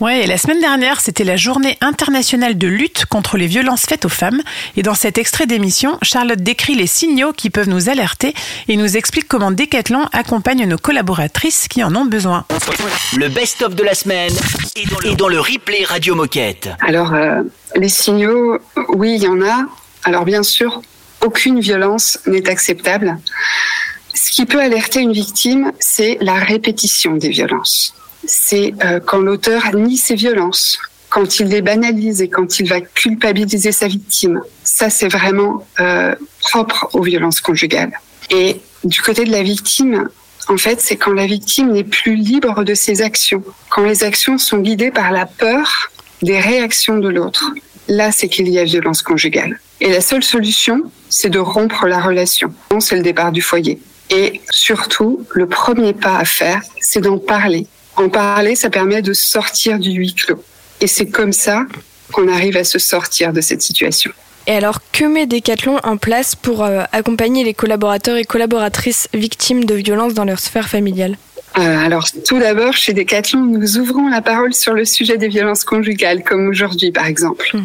Ouais, 0.01 0.25
et 0.25 0.27
la 0.27 0.37
semaine 0.37 0.59
dernière, 0.59 0.99
c'était 0.99 1.23
la 1.23 1.37
journée 1.37 1.77
internationale 1.79 2.57
de 2.57 2.67
lutte 2.67 3.05
contre 3.05 3.37
les 3.37 3.47
violences 3.47 3.83
faites 3.83 4.03
aux 4.03 4.09
femmes. 4.09 4.41
Et 4.75 4.83
dans 4.83 4.95
cet 4.95 5.17
extrait 5.17 5.45
d'émission, 5.45 5.97
Charlotte 6.01 6.41
décrit 6.41 6.75
les 6.75 6.87
signaux 6.87 7.31
qui 7.31 7.49
peuvent 7.49 7.69
nous 7.69 7.87
alerter 7.87 8.33
et 8.67 8.75
nous 8.75 8.97
explique 8.97 9.29
comment 9.29 9.51
Decathlon 9.51 10.09
accompagne 10.11 10.67
nos 10.67 10.77
collaboratrices 10.77 11.69
qui 11.69 11.85
en 11.85 11.95
ont 11.95 12.05
besoin. 12.05 12.43
Le 13.15 13.29
best-of 13.29 13.75
de 13.75 13.83
la 13.85 13.93
semaine 13.93 14.33
est 14.75 14.91
dans 14.91 14.99
le, 14.99 15.07
est 15.07 15.15
dans 15.15 15.29
le 15.29 15.39
replay 15.39 15.85
Radio 15.85 16.15
Moquette. 16.15 16.67
Alors, 16.85 17.13
euh, 17.13 17.43
les 17.77 17.87
signaux, 17.87 18.59
oui, 18.89 19.15
il 19.15 19.23
y 19.23 19.27
en 19.29 19.41
a. 19.41 19.65
Alors, 20.05 20.23
bien 20.23 20.43
sûr, 20.43 20.81
aucune 21.21 21.59
violence 21.59 22.19
n'est 22.27 22.47
acceptable. 22.47 23.17
Ce 24.13 24.31
qui 24.31 24.45
peut 24.45 24.61
alerter 24.61 24.99
une 24.99 25.13
victime, 25.13 25.71
c'est 25.79 26.19
la 26.21 26.35
répétition 26.35 27.15
des 27.15 27.29
violences. 27.29 27.95
C'est 28.25 28.73
euh, 28.83 28.99
quand 28.99 29.17
l'auteur 29.17 29.75
nie 29.75 29.97
ses 29.97 30.13
violences, 30.15 30.77
quand 31.09 31.39
il 31.39 31.47
les 31.47 31.63
banalise 31.63 32.21
et 32.21 32.29
quand 32.29 32.59
il 32.59 32.69
va 32.69 32.81
culpabiliser 32.81 33.71
sa 33.71 33.87
victime. 33.87 34.41
Ça, 34.63 34.91
c'est 34.91 35.07
vraiment 35.07 35.65
euh, 35.79 36.13
propre 36.41 36.89
aux 36.93 37.01
violences 37.01 37.41
conjugales. 37.41 37.99
Et 38.29 38.61
du 38.83 39.01
côté 39.01 39.25
de 39.25 39.31
la 39.31 39.41
victime, 39.41 40.09
en 40.47 40.57
fait, 40.57 40.81
c'est 40.81 40.97
quand 40.97 41.13
la 41.13 41.25
victime 41.25 41.71
n'est 41.71 41.83
plus 41.83 42.15
libre 42.15 42.63
de 42.63 42.75
ses 42.75 43.01
actions, 43.01 43.43
quand 43.69 43.85
les 43.85 44.03
actions 44.03 44.37
sont 44.37 44.59
guidées 44.59 44.91
par 44.91 45.11
la 45.11 45.25
peur 45.25 45.89
des 46.21 46.39
réactions 46.39 46.99
de 46.99 47.09
l'autre. 47.09 47.51
Là, 47.87 48.11
c'est 48.11 48.29
qu'il 48.29 48.47
y 48.49 48.59
a 48.59 48.63
violence 48.63 49.01
conjugale. 49.01 49.59
Et 49.81 49.89
la 49.89 50.01
seule 50.01 50.23
solution, 50.23 50.83
c'est 51.09 51.29
de 51.29 51.39
rompre 51.39 51.85
la 51.85 52.01
relation. 52.01 52.53
C'est 52.79 52.95
le 52.95 53.03
départ 53.03 53.31
du 53.31 53.41
foyer. 53.41 53.79
Et 54.09 54.41
surtout, 54.49 55.25
le 55.31 55.47
premier 55.47 55.93
pas 55.93 56.17
à 56.17 56.25
faire, 56.25 56.61
c'est 56.79 57.01
d'en 57.01 57.17
parler. 57.17 57.67
En 57.95 58.09
parler, 58.09 58.55
ça 58.55 58.69
permet 58.69 59.01
de 59.01 59.13
sortir 59.13 59.79
du 59.79 59.91
huis 59.91 60.13
clos. 60.13 60.43
Et 60.81 60.87
c'est 60.87 61.07
comme 61.07 61.33
ça 61.33 61.65
qu'on 62.11 62.27
arrive 62.27 62.57
à 62.57 62.63
se 62.63 62.79
sortir 62.79 63.33
de 63.33 63.41
cette 63.41 63.61
situation. 63.61 64.11
Et 64.47 64.51
alors, 64.51 64.79
que 64.91 65.05
met 65.05 65.25
Decathlon 65.25 65.79
en 65.83 65.97
place 65.97 66.35
pour 66.35 66.63
euh, 66.63 66.83
accompagner 66.91 67.43
les 67.43 67.55
collaborateurs 67.55 68.17
et 68.17 68.25
collaboratrices 68.25 69.07
victimes 69.13 69.65
de 69.65 69.73
violences 69.73 70.13
dans 70.13 70.25
leur 70.25 70.39
sphère 70.39 70.69
familiale? 70.69 71.17
Alors, 71.55 72.07
tout 72.27 72.39
d'abord, 72.39 72.73
chez 72.73 72.93
Decathlon, 72.93 73.39
nous 73.39 73.77
ouvrons 73.77 74.09
la 74.09 74.21
parole 74.21 74.53
sur 74.53 74.73
le 74.73 74.83
sujet 74.83 75.17
des 75.17 75.29
violences 75.29 75.63
conjugales, 75.63 76.23
comme 76.23 76.47
aujourd'hui, 76.49 76.91
par 76.91 77.05
exemple. 77.05 77.55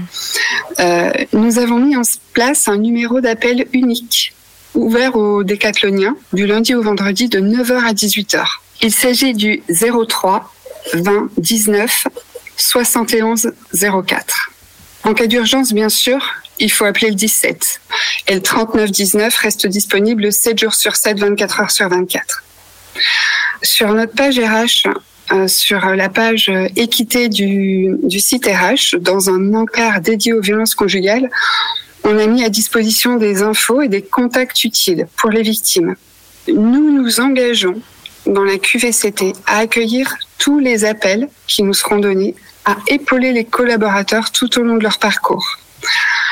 Euh, 0.79 1.11
nous 1.33 1.59
avons 1.59 1.79
mis 1.79 1.97
en 1.97 2.03
place 2.33 2.69
un 2.69 2.77
numéro 2.77 3.21
d'appel 3.21 3.67
unique, 3.73 4.33
ouvert 4.75 5.17
aux 5.17 5.43
décathloniens, 5.43 6.17
du 6.33 6.47
lundi 6.47 6.75
au 6.75 6.83
vendredi 6.83 7.29
de 7.29 7.41
9h 7.41 7.85
à 7.85 7.93
18h. 7.93 8.45
Il 8.83 8.93
s'agit 8.93 9.35
du 9.35 9.63
03 9.69 10.53
20 10.95 11.29
19 11.37 12.05
71 12.57 13.53
04. 14.07 14.51
En 15.05 15.15
cas 15.15 15.27
d'urgence, 15.27 15.73
bien 15.73 15.89
sûr, 15.89 16.35
il 16.59 16.71
faut 16.71 16.85
appeler 16.85 17.09
le 17.09 17.15
17. 17.15 17.81
Et 18.29 18.35
le 18.35 18.43
39 18.43 18.91
19 18.91 19.37
reste 19.37 19.67
disponible 19.67 20.33
7 20.33 20.59
jours 20.59 20.75
sur 20.75 20.95
7, 20.95 21.19
24 21.19 21.61
heures 21.61 21.71
sur 21.71 21.89
24. 21.89 22.45
Sur 23.63 23.93
notre 23.93 24.15
page 24.15 24.39
RH, 24.39 24.89
euh, 25.33 25.49
sur 25.49 25.85
la 25.87 26.09
page 26.09 26.51
équité 26.77 27.29
du, 27.29 27.97
du 28.03 28.21
site 28.21 28.47
RH, 28.47 28.99
dans 28.99 29.31
un 29.31 29.55
encart 29.55 30.01
dédié 30.01 30.33
aux 30.33 30.41
violences 30.41 30.75
conjugales, 30.75 31.31
on 32.05 32.19
a 32.19 32.27
mis 32.27 32.45
à 32.45 32.49
disposition 32.49 33.17
des 33.17 33.43
infos 33.43 33.83
et 33.83 33.89
des 33.89 34.03
contacts 34.03 34.65
utiles 34.65 35.07
pour 35.17 35.31
les 35.31 35.43
victimes. 35.43 35.97
Nous 36.49 36.91
nous 36.91 37.21
engageons 37.21 37.81
dans 38.27 38.45
la 38.45 38.59
QVCT 38.59 39.33
à 39.47 39.59
accueillir 39.59 40.15
tous 40.39 40.59
les 40.59 40.85
appels 40.85 41.29
qui 41.47 41.63
nous 41.63 41.75
seront 41.75 41.99
donnés, 41.99 42.35
à 42.65 42.77
épauler 42.89 43.33
les 43.33 43.45
collaborateurs 43.45 44.31
tout 44.33 44.59
au 44.59 44.63
long 44.63 44.77
de 44.77 44.83
leur 44.83 44.99
parcours. 44.99 45.59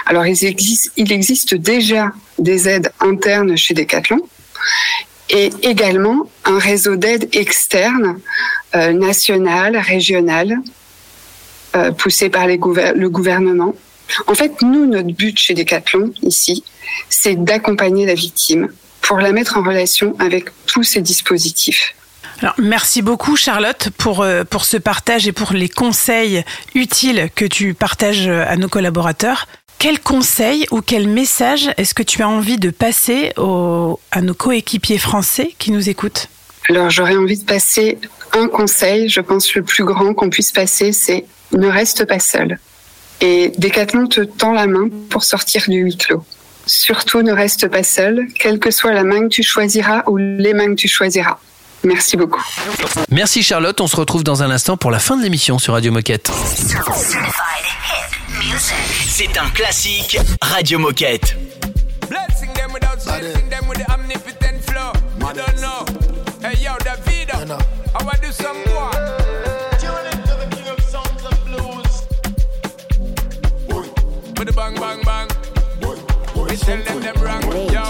Alors, 0.07 0.26
il 0.26 0.45
existe, 0.45 0.93
il 0.97 1.12
existe 1.12 1.55
déjà 1.55 2.12
des 2.39 2.68
aides 2.68 2.91
internes 3.01 3.57
chez 3.57 3.74
Decathlon 3.74 4.20
et 5.31 5.51
également 5.62 6.29
un 6.45 6.59
réseau 6.59 6.97
d'aide 6.97 7.29
externe, 7.35 8.18
euh, 8.74 8.93
national, 8.93 9.76
régional, 9.76 10.59
euh, 11.76 11.93
poussé 11.93 12.31
par 12.31 12.47
le 12.47 13.09
gouvernement. 13.09 13.74
En 14.26 14.35
fait, 14.35 14.62
nous, 14.62 14.87
notre 14.87 15.12
but 15.12 15.39
chez 15.39 15.55
Decathlon, 15.55 16.12
ici, 16.22 16.64
c'est 17.09 17.37
d'accompagner 17.37 18.07
la 18.07 18.14
victime 18.14 18.68
pour 19.03 19.18
la 19.18 19.33
mettre 19.33 19.57
en 19.57 19.62
relation 19.62 20.16
avec 20.18 20.47
tous 20.66 20.83
ces 20.83 21.03
dispositifs. 21.03 21.95
Alors, 22.41 22.55
merci 22.59 23.03
beaucoup 23.03 23.37
Charlotte 23.37 23.89
pour, 23.99 24.22
euh, 24.22 24.45
pour 24.45 24.64
ce 24.64 24.76
partage 24.76 25.26
et 25.26 25.33
pour 25.33 25.53
les 25.53 25.68
conseils 25.68 26.45
utiles 26.74 27.31
que 27.35 27.45
tu 27.45 27.74
partages 27.74 28.29
euh, 28.29 28.45
à 28.47 28.57
nos 28.57 28.68
collaborateurs. 28.68 29.47
Quel 29.79 30.01
conseil 30.01 30.66
ou 30.72 30.81
quel 30.81 31.07
message 31.07 31.70
est-ce 31.76 31.95
que 31.95 32.03
tu 32.03 32.22
as 32.22 32.29
envie 32.29 32.59
de 32.59 32.70
passer 32.70 33.33
à 33.37 34.20
nos 34.20 34.35
coéquipiers 34.35 34.99
français 34.99 35.55
qui 35.59 35.70
nous 35.70 35.89
écoutent 35.89 36.29
Alors 36.68 36.91
j'aurais 36.91 37.14
envie 37.14 37.39
de 37.39 37.45
passer 37.45 37.99
un 38.33 38.49
conseil, 38.49 39.09
je 39.09 39.20
pense 39.20 39.55
le 39.55 39.62
plus 39.62 39.85
grand 39.85 40.14
qu'on 40.14 40.31
puisse 40.31 40.51
passer, 40.51 40.93
c'est 40.93 41.26
ne 41.53 41.68
reste 41.68 42.07
pas 42.07 42.18
seul. 42.18 42.59
Et 43.20 43.53
Decathlon 43.57 44.09
te 44.09 44.22
tend 44.22 44.53
la 44.53 44.66
main 44.66 44.89
pour 45.11 45.22
sortir 45.22 45.62
du 45.68 45.79
huis 45.79 45.97
clos. 45.97 46.24
Surtout 46.66 47.22
ne 47.22 47.33
reste 47.33 47.68
pas 47.68 47.85
seul, 47.85 48.26
quelle 48.35 48.59
que 48.59 48.72
soit 48.72 48.93
la 48.93 49.05
main 49.05 49.22
que 49.22 49.29
tu 49.29 49.45
choisiras 49.45 50.03
ou 50.09 50.16
les 50.16 50.55
mains 50.55 50.70
que 50.70 50.81
tu 50.81 50.89
choisiras. 50.89 51.39
Merci 51.85 52.16
beaucoup. 52.16 52.43
Merci 53.11 53.43
Charlotte, 53.43 53.81
on 53.81 53.87
se 53.87 53.97
retrouve 53.97 54.24
dans 54.24 54.43
un 54.43 54.51
instant 54.51 54.76
pour 54.76 54.91
la 54.91 54.99
fin 54.99 55.16
de 55.16 55.22
l'émission 55.22 55.59
sur 55.59 55.74
Radio 55.74 55.93
Moquette. 55.93 56.31
C'est 59.07 59.39
un 59.39 59.49
classique 59.51 60.18
Radio 60.41 60.79
Moquette. 60.79 61.37
Blessing 62.09 62.53
them 62.55 62.72
without 62.72 62.97
blessing 63.05 63.49
them 63.49 63.68
with 63.68 63.79
the 63.79 63.93
omnipotent 63.93 64.62
flow. 64.64 64.93
I 65.20 65.33
don't 65.35 65.61
know. 65.61 65.85
Hey 66.43 66.57
yo, 66.62 66.72
Davido, 66.85 67.35
I 67.95 68.05
want 68.05 68.20
do 68.22 68.33
some 68.33 68.57
more? 68.66 68.91
With 74.39 74.47
the 74.47 74.53
bang 74.53 74.74
bang 74.74 75.03
bang. 75.05 75.29
We 76.35 76.57
tell 76.57 76.83
them 76.83 77.01
them 77.01 77.16
wrong. 77.22 77.43
Yo. 77.72 77.83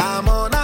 I'm 0.00 0.28
on 0.28 0.55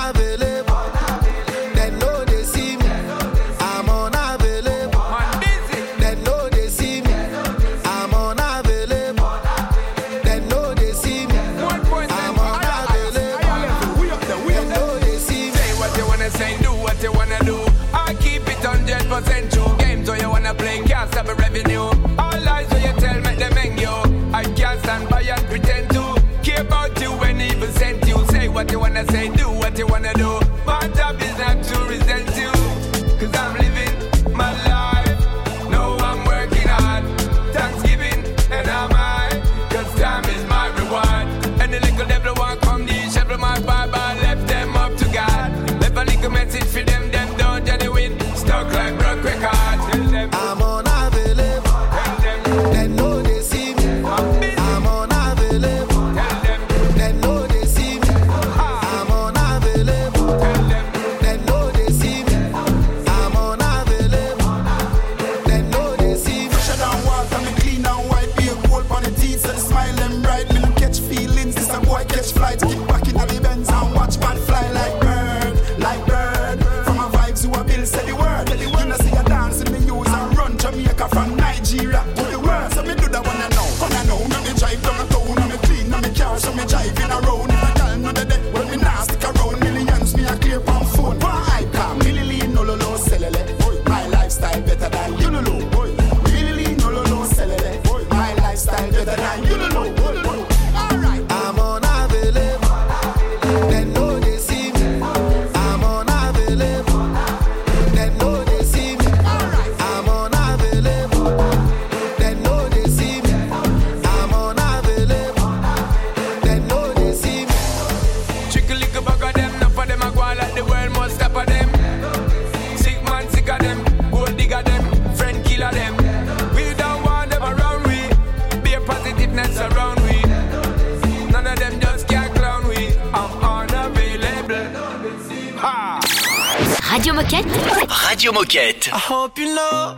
hope 139.13 139.37
you 139.39 139.55
know, 139.55 139.95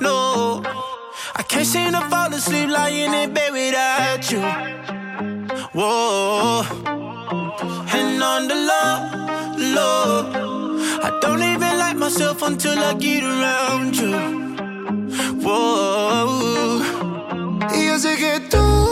no. 0.00 0.62
I 1.34 1.42
can't 1.42 1.66
seem 1.66 1.90
to 1.90 2.00
fall 2.02 2.32
asleep 2.32 2.70
lying 2.70 3.12
in 3.12 3.34
bed 3.34 3.52
without 3.52 4.30
you. 4.30 4.42
Whoa. 5.78 6.62
And 7.96 8.22
on 8.22 8.42
the 8.50 8.58
low, 8.70 8.94
low. 9.76 10.10
I 11.02 11.18
don't 11.20 11.42
even 11.42 11.78
like 11.78 11.96
myself 11.96 12.42
until 12.42 12.78
I 12.78 12.94
get 12.94 13.24
around 13.24 13.96
you. 13.96 14.14
Whoa. 15.44 16.80
Y 17.74 17.86
yo 17.88 17.98
sé 17.98 18.16
que 18.16 18.38
tú. 18.50 18.83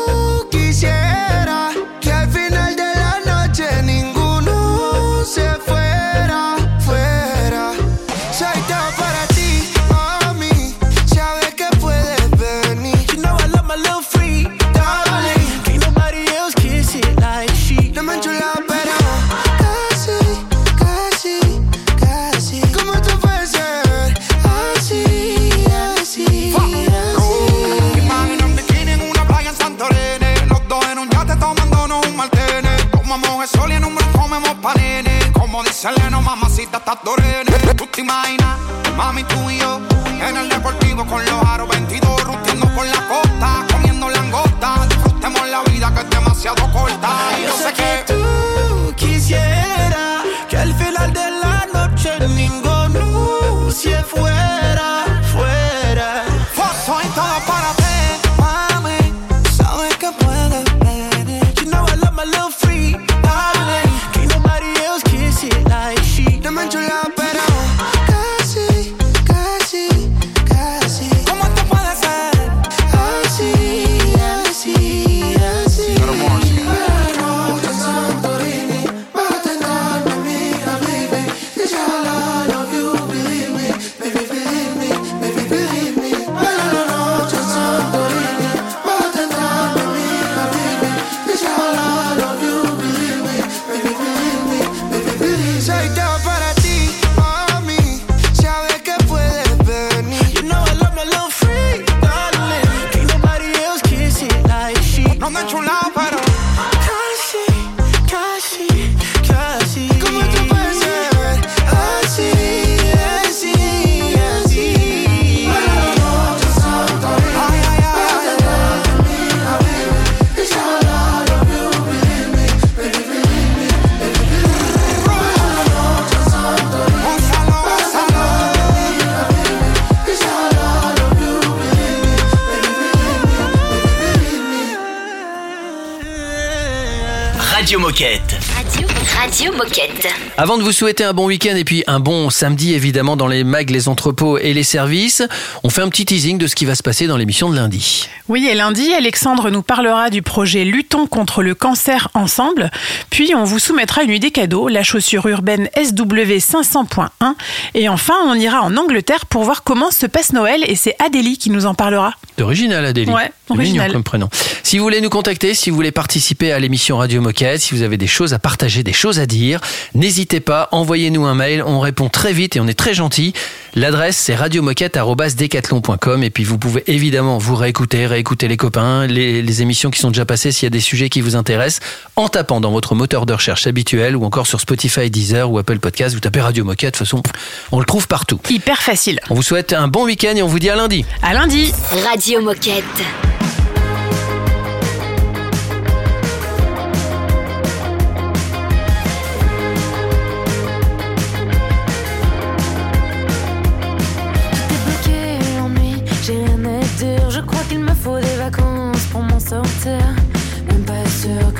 Avant 140.42 140.58
de 140.58 140.64
vous 140.64 140.72
souhaiter 140.72 141.04
un 141.04 141.12
bon 141.12 141.26
week-end 141.26 141.54
et 141.54 141.62
puis 141.62 141.84
un 141.86 142.00
bon 142.00 142.28
samedi 142.28 142.74
évidemment 142.74 143.14
dans 143.14 143.28
les 143.28 143.44
mags, 143.44 143.70
les 143.70 143.88
entrepôts 143.88 144.38
et 144.38 144.52
les 144.52 144.64
services, 144.64 145.22
on 145.62 145.70
fait 145.70 145.82
un 145.82 145.88
petit 145.88 146.04
teasing 146.04 146.36
de 146.36 146.48
ce 146.48 146.56
qui 146.56 146.64
va 146.64 146.74
se 146.74 146.82
passer 146.82 147.06
dans 147.06 147.16
l'émission 147.16 147.48
de 147.48 147.54
lundi. 147.54 148.08
Oui, 148.28 148.48
et 148.50 148.56
lundi, 148.56 148.92
Alexandre 148.92 149.50
nous 149.50 149.62
parlera 149.62 150.10
du 150.10 150.20
projet 150.20 150.64
Luttons 150.64 151.06
contre 151.06 151.44
le 151.44 151.54
cancer 151.54 152.08
ensemble, 152.14 152.72
puis 153.08 153.36
on 153.36 153.44
vous 153.44 153.60
soumettra 153.60 154.02
une 154.02 154.10
idée 154.10 154.32
cadeau, 154.32 154.66
la 154.66 154.82
chaussure 154.82 155.28
urbaine 155.28 155.68
SW 155.76 156.38
500.1, 156.38 157.34
et 157.74 157.88
enfin 157.88 158.16
on 158.26 158.34
ira 158.34 158.62
en 158.62 158.76
Angleterre 158.76 159.26
pour 159.26 159.44
voir 159.44 159.62
comment 159.62 159.92
se 159.92 160.06
passe 160.06 160.32
Noël 160.32 160.64
et 160.66 160.74
c'est 160.74 160.96
Adélie 160.98 161.38
qui 161.38 161.50
nous 161.50 161.66
en 161.66 161.74
parlera. 161.74 162.14
D'original 162.36 162.84
Adélie. 162.84 163.12
Ouais. 163.12 163.30
Mignon 163.54 163.86
comme 163.90 164.02
prénom. 164.02 164.28
Si 164.62 164.78
vous 164.78 164.84
voulez 164.84 165.00
nous 165.00 165.10
contacter, 165.10 165.54
si 165.54 165.70
vous 165.70 165.76
voulez 165.76 165.92
participer 165.92 166.52
à 166.52 166.58
l'émission 166.58 166.96
Radio 166.98 167.20
Moquette, 167.20 167.60
si 167.60 167.74
vous 167.74 167.82
avez 167.82 167.96
des 167.96 168.06
choses 168.06 168.32
à 168.34 168.38
partager, 168.38 168.82
des 168.82 168.92
choses 168.92 169.18
à 169.18 169.26
dire, 169.26 169.60
n'hésitez 169.94 170.40
pas, 170.40 170.68
envoyez-nous 170.72 171.24
un 171.24 171.34
mail, 171.34 171.62
on 171.66 171.80
répond 171.80 172.08
très 172.08 172.32
vite 172.32 172.56
et 172.56 172.60
on 172.60 172.66
est 172.68 172.74
très 172.78 172.94
gentil. 172.94 173.32
L'adresse 173.74 174.16
c'est 174.16 174.34
radiomoquette@decathlon.com 174.34 176.22
et 176.22 176.30
puis 176.30 176.44
vous 176.44 176.58
pouvez 176.58 176.82
évidemment 176.86 177.38
vous 177.38 177.54
réécouter, 177.56 178.06
réécouter 178.06 178.48
les 178.48 178.56
copains, 178.56 179.06
les, 179.06 179.42
les 179.42 179.62
émissions 179.62 179.90
qui 179.90 180.00
sont 180.00 180.10
déjà 180.10 180.24
passées 180.24 180.52
s'il 180.52 180.66
y 180.66 180.68
a 180.68 180.70
des 180.70 180.80
sujets 180.80 181.08
qui 181.08 181.20
vous 181.20 181.36
intéressent 181.36 181.80
en 182.16 182.28
tapant 182.28 182.60
dans 182.60 182.70
votre 182.70 182.94
moteur 182.94 183.26
de 183.26 183.32
recherche 183.32 183.66
habituel 183.66 184.16
ou 184.16 184.24
encore 184.24 184.46
sur 184.46 184.60
Spotify, 184.60 185.10
Deezer 185.10 185.50
ou 185.50 185.58
Apple 185.58 185.78
Podcast, 185.78 186.14
vous 186.14 186.20
tapez 186.20 186.40
Radio 186.40 186.64
Moquette, 186.64 186.94
de 186.94 186.98
toute 186.98 187.06
façon, 187.06 187.22
on 187.70 187.78
le 187.78 187.84
trouve 187.86 188.06
partout. 188.08 188.40
Hyper 188.50 188.82
facile. 188.82 189.20
On 189.30 189.34
vous 189.34 189.42
souhaite 189.42 189.72
un 189.72 189.88
bon 189.88 190.04
week-end 190.04 190.34
et 190.36 190.42
on 190.42 190.48
vous 190.48 190.58
dit 190.58 190.70
à 190.70 190.76
lundi. 190.76 191.04
À 191.22 191.34
lundi. 191.34 191.72
Radio 192.10 192.40
Moquette. 192.42 192.84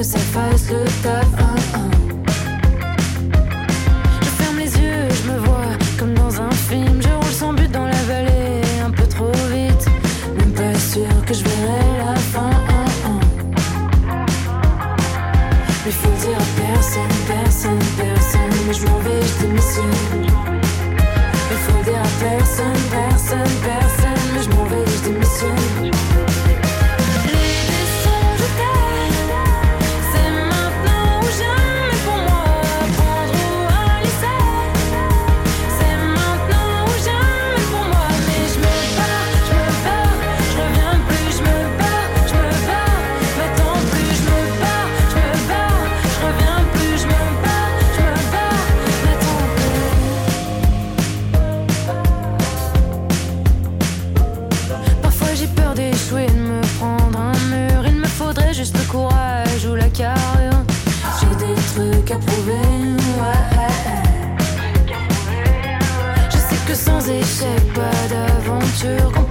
que 0.03 0.09
ça 0.09 0.18
fasse 0.18 0.68
le. 0.68 1.81
sur 68.82 69.21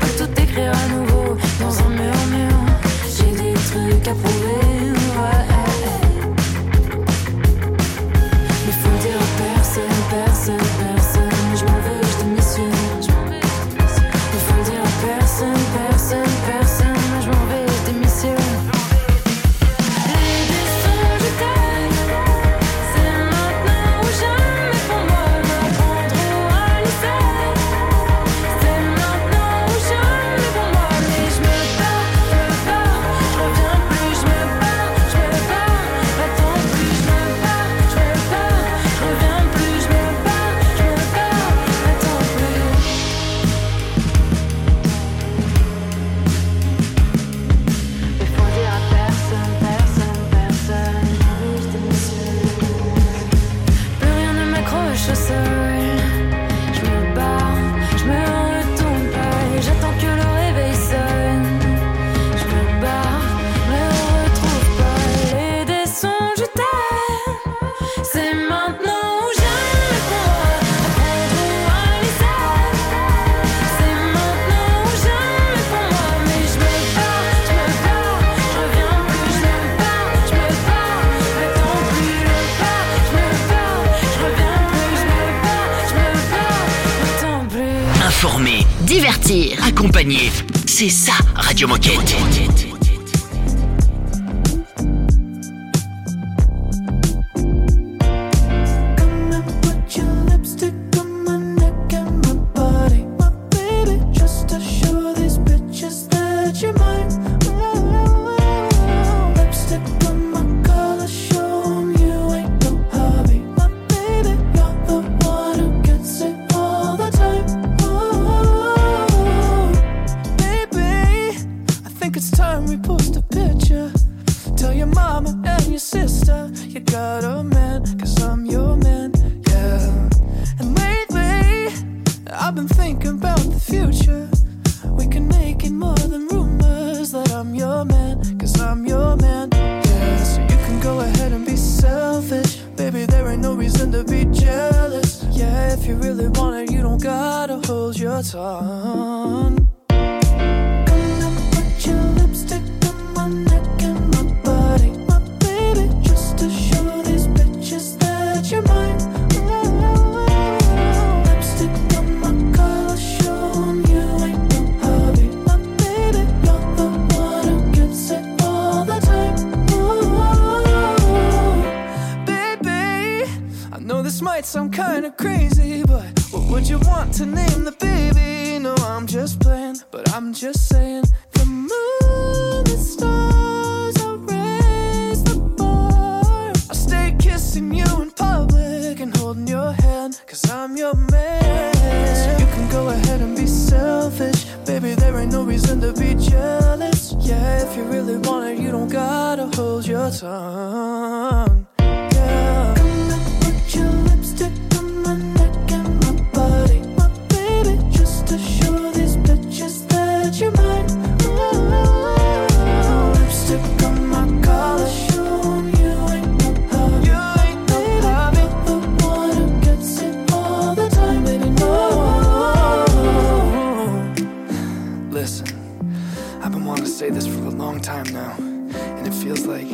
it 229.12 229.24
feels 229.24 229.46
like. 229.46 229.68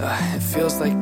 Uh, 0.00 0.34
it 0.34 0.42
feels 0.42 0.80
like 0.80 0.96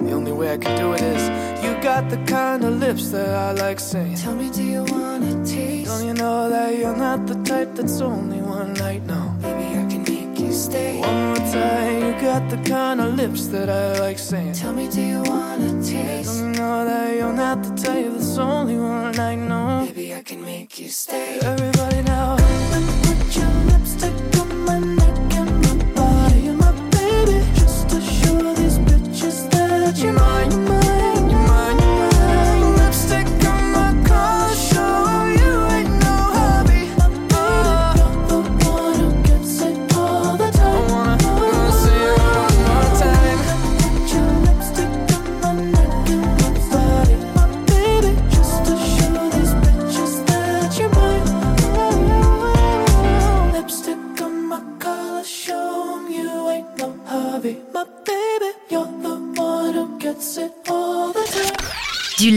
the 0.00 0.12
only 0.12 0.32
way 0.32 0.52
I 0.52 0.58
can 0.58 0.78
do 0.78 0.92
it 0.92 1.00
is 1.00 1.22
you 1.64 1.72
got 1.82 2.10
the 2.10 2.18
kind 2.26 2.62
of 2.62 2.74
lips 2.74 3.10
that 3.10 3.30
I 3.30 3.52
like 3.52 3.80
saying. 3.80 4.16
Tell 4.16 4.34
me, 4.34 4.50
do 4.50 4.62
you 4.62 4.84
wanna 4.84 5.44
taste? 5.44 5.88
Don't 5.88 6.06
you 6.06 6.14
know 6.14 6.50
that 6.50 6.76
you're 6.78 6.96
not 6.96 7.26
the 7.26 7.42
type 7.42 7.74
that's 7.74 8.00
only 8.00 8.40
one 8.42 8.74
night? 8.74 9.02
No, 9.04 9.34
maybe 9.40 9.66
I 9.80 9.84
can 9.90 10.02
make 10.02 10.38
you 10.38 10.52
stay. 10.52 11.00
One 11.00 11.28
more 11.28 11.46
time, 11.52 12.06
you 12.06 12.12
got 12.20 12.48
the 12.50 12.58
kind 12.68 13.00
of 13.00 13.14
lips 13.14 13.46
that 13.48 13.70
I 13.70 13.98
like 14.00 14.18
saying. 14.18 14.52
Tell 14.52 14.72
me, 14.72 14.88
do 14.88 15.00
you 15.00 15.22
wanna 15.22 15.82
taste? 15.82 16.38
Don't 16.38 16.54
you 16.54 16.60
know 16.60 16.84
that 16.84 17.16
you're 17.16 17.32
not 17.32 17.62
the 17.62 17.74
type 17.82 18.12
that's 18.12 18.38
only 18.38 18.76
one 18.76 19.12
night? 19.12 19.36
No, 19.36 19.84
maybe 19.86 20.14
I 20.14 20.22
can 20.22 20.42
make 20.44 20.78
you 20.78 20.88
stay. 20.88 21.38
Everybody 21.42 22.02
now, 22.02 22.36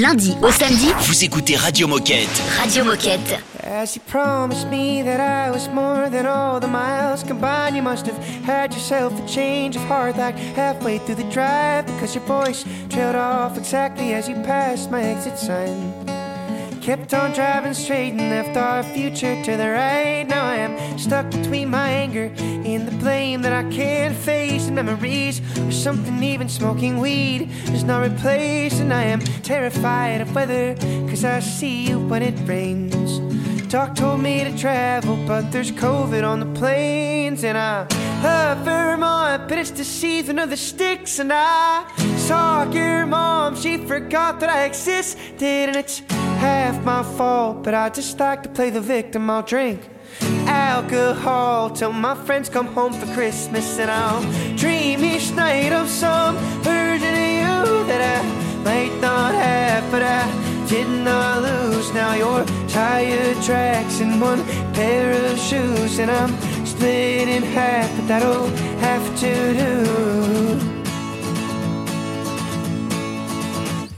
lundi 0.02 0.36
au 0.42 0.52
samedi, 0.52 0.92
Vous 1.02 1.24
écoutez 1.24 1.56
Radio 1.56 1.88
Moquette. 1.88 2.42
Radio 2.60 2.84
Moquette. 2.84 3.40
As 3.64 3.96
you 3.96 4.02
promised 4.08 4.70
me 4.70 5.02
that 5.04 5.20
I 5.20 5.52
was 5.52 5.68
more 5.74 6.10
than 6.10 6.26
all 6.26 6.60
the 6.60 6.68
miles 6.68 7.24
combined, 7.24 7.76
you 7.76 7.82
must 7.82 8.06
have 8.06 8.18
had 8.46 8.74
yourself 8.74 9.14
a 9.20 9.28
change 9.28 9.76
of 9.76 9.84
heart 9.90 10.16
like 10.18 10.38
halfway 10.56 11.00
through 11.00 11.16
the 11.16 11.30
drive 11.32 11.86
because 11.86 12.16
your 12.16 12.24
voice 12.26 12.64
trailed 12.90 13.16
off 13.16 13.58
exactly 13.58 14.14
as 14.14 14.30
you 14.30 14.36
passed 14.36 14.90
my 14.92 15.02
exit 15.02 15.38
sign. 15.38 15.97
Kept 16.88 17.14
on 17.14 17.34
driving 17.34 17.74
straight 17.74 18.14
and 18.14 18.30
left 18.30 18.56
our 18.56 18.82
future 18.82 19.44
to 19.44 19.58
the 19.58 19.70
right. 19.72 20.24
Now 20.26 20.46
I 20.46 20.56
am 20.56 20.98
stuck 20.98 21.30
between 21.30 21.70
my 21.70 21.90
anger 21.90 22.32
and 22.40 22.88
the 22.88 22.96
blame 22.96 23.42
that 23.42 23.52
I 23.52 23.70
can't 23.70 24.16
face. 24.16 24.68
And 24.68 24.76
memories 24.78 25.42
or 25.60 25.70
something, 25.70 26.24
even 26.24 26.48
smoking 26.48 27.02
weed 27.02 27.52
does 27.66 27.84
not 27.84 28.10
replace. 28.10 28.80
And 28.80 28.94
I 28.94 29.04
am 29.04 29.20
terrified 29.20 30.22
of 30.22 30.34
weather 30.34 30.76
because 30.76 31.26
I 31.26 31.42
see 31.42 31.90
you 31.90 32.00
when 32.00 32.24
it 32.24 32.36
rains. 32.48 33.20
Doc 33.68 33.96
told 33.96 34.22
me 34.22 34.46
to 34.46 34.58
travel, 34.58 35.18
but 35.28 35.52
there's 35.52 35.74
COVID 35.74 36.26
on 36.26 36.40
the 36.40 36.58
planes. 36.58 37.44
And 37.44 37.58
I 37.58 37.86
love 38.24 38.60
Vermont, 38.60 39.50
but 39.50 39.58
it's 39.58 39.72
the 39.72 39.84
season 39.84 40.40
of 40.40 40.50
the 40.50 40.56
sticks. 40.56 41.20
And 41.20 41.34
I 41.34 41.84
saw 42.28 42.70
your 42.72 43.06
mom, 43.06 43.56
she 43.56 43.78
forgot 43.78 44.42
that 44.42 44.50
I 44.50 44.66
existed. 44.66 45.70
And 45.70 45.78
it's 45.78 46.00
half 46.44 46.84
my 46.84 47.02
fault, 47.02 47.64
but 47.64 47.74
I 47.74 47.90
just 47.90 48.20
like 48.20 48.44
to 48.44 48.50
play 48.50 48.70
the 48.70 48.82
victim. 48.82 49.30
I'll 49.30 49.44
drink 49.44 49.80
alcohol 50.46 51.70
till 51.70 51.94
my 51.94 52.16
friends 52.26 52.50
come 52.50 52.68
home 52.68 52.92
for 52.92 53.08
Christmas, 53.14 53.80
and 53.80 53.90
I'll 53.90 54.24
dream 54.58 55.06
each 55.06 55.32
night 55.32 55.72
of 55.72 55.88
some 55.88 56.36
version 56.64 57.14
of 57.26 57.30
you 57.42 57.88
that 57.90 58.02
I 58.16 58.20
might 58.64 59.00
not 59.00 59.34
have, 59.34 59.90
but 59.90 60.04
I 60.04 60.24
did 60.68 60.90
not 60.90 61.44
lose. 61.44 61.94
Now 61.94 62.14
your 62.14 62.44
tire 62.68 63.36
tracks 63.42 64.02
in 64.02 64.20
one 64.20 64.44
pair 64.74 65.14
of 65.32 65.40
shoes, 65.40 65.98
and 66.00 66.12
I'm 66.12 66.34
split 66.66 67.30
in 67.30 67.44
half, 67.44 67.90
but 67.96 68.08
that'll 68.10 68.48
have 68.80 69.06
to 69.22 69.34
do. 69.64 70.67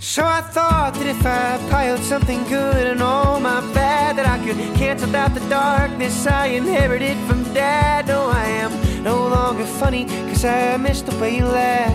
So 0.09 0.25
I 0.25 0.41
thought 0.41 0.95
that 0.95 1.05
if 1.05 1.23
I 1.23 1.59
piled 1.69 1.99
something 1.99 2.43
good 2.45 2.87
and 2.87 2.99
all 2.99 3.39
my 3.39 3.61
bad, 3.75 4.17
that 4.17 4.25
I 4.25 4.43
could 4.43 4.57
cancel 4.75 5.15
out 5.15 5.35
the 5.35 5.49
darkness 5.49 6.25
I 6.25 6.47
inherited 6.47 7.15
from 7.27 7.43
dad. 7.53 8.07
No, 8.07 8.25
I 8.25 8.45
am 8.45 9.03
no 9.03 9.27
longer 9.27 9.65
funny, 9.65 10.05
cause 10.05 10.43
I 10.43 10.77
miss 10.77 11.03
the 11.03 11.15
way 11.19 11.37
you 11.37 11.45
laugh. 11.45 11.93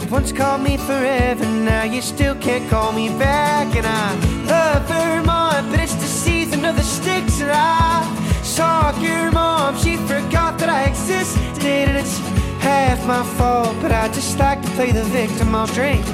You 0.00 0.08
once 0.08 0.32
called 0.32 0.62
me 0.62 0.78
forever, 0.78 1.44
now 1.44 1.82
you 1.82 2.00
still 2.00 2.34
can't 2.36 2.70
call 2.70 2.92
me 2.92 3.10
back. 3.18 3.66
And 3.76 3.86
I 3.86 4.14
love 4.46 4.88
Vermont, 4.88 5.70
but 5.70 5.78
it's 5.78 5.96
the 5.96 6.08
season 6.24 6.64
of 6.64 6.74
the 6.74 6.82
sticks. 6.82 7.42
And 7.42 7.50
I 7.52 8.00
saw 8.44 8.98
your 8.98 9.30
mom, 9.30 9.76
she 9.76 9.98
forgot 10.08 10.58
that 10.60 10.70
I 10.70 10.84
existed. 10.84 11.66
And 11.66 11.98
it's 11.98 12.16
half 12.64 13.06
my 13.06 13.22
fault, 13.36 13.76
but 13.82 13.92
I 13.92 14.08
just 14.08 14.38
like 14.38 14.62
to 14.62 14.68
play 14.70 14.90
the 14.90 15.04
victim. 15.04 15.54
I'll 15.54 15.66
drink 15.66 16.06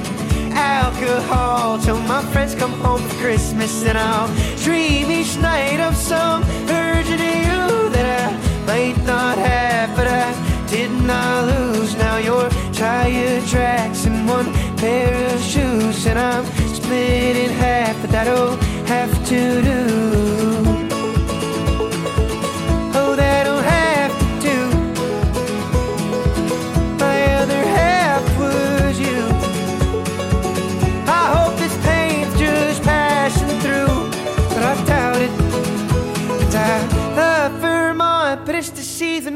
alcohol. 0.55 1.79
Till 1.79 1.99
my 1.99 2.21
friends 2.31 2.55
come 2.55 2.73
home 2.73 3.01
for 3.01 3.15
Christmas 3.15 3.83
and 3.85 3.97
I'll 3.97 4.27
dream 4.57 5.11
each 5.11 5.37
night 5.37 5.79
of 5.79 5.95
some 5.95 6.43
version 6.65 7.19
of 7.31 7.35
you 7.47 7.89
that 7.95 8.07
I 8.23 8.65
might 8.65 8.97
not 9.05 9.37
have 9.37 9.95
but 9.95 10.07
I 10.07 10.29
did 10.67 10.91
not 10.91 11.45
lose. 11.45 11.95
Now 11.95 12.17
your 12.17 12.49
tire 12.73 13.41
tracks 13.47 14.05
in 14.05 14.25
one 14.25 14.51
pair 14.77 15.13
of 15.33 15.41
shoes 15.41 16.05
and 16.05 16.17
I'm 16.19 16.45
split 16.73 17.35
in 17.35 17.51
half 17.51 17.99
but 18.01 18.11
that'll 18.11 18.55
have 18.85 19.11
to 19.29 19.61
do 19.61 20.72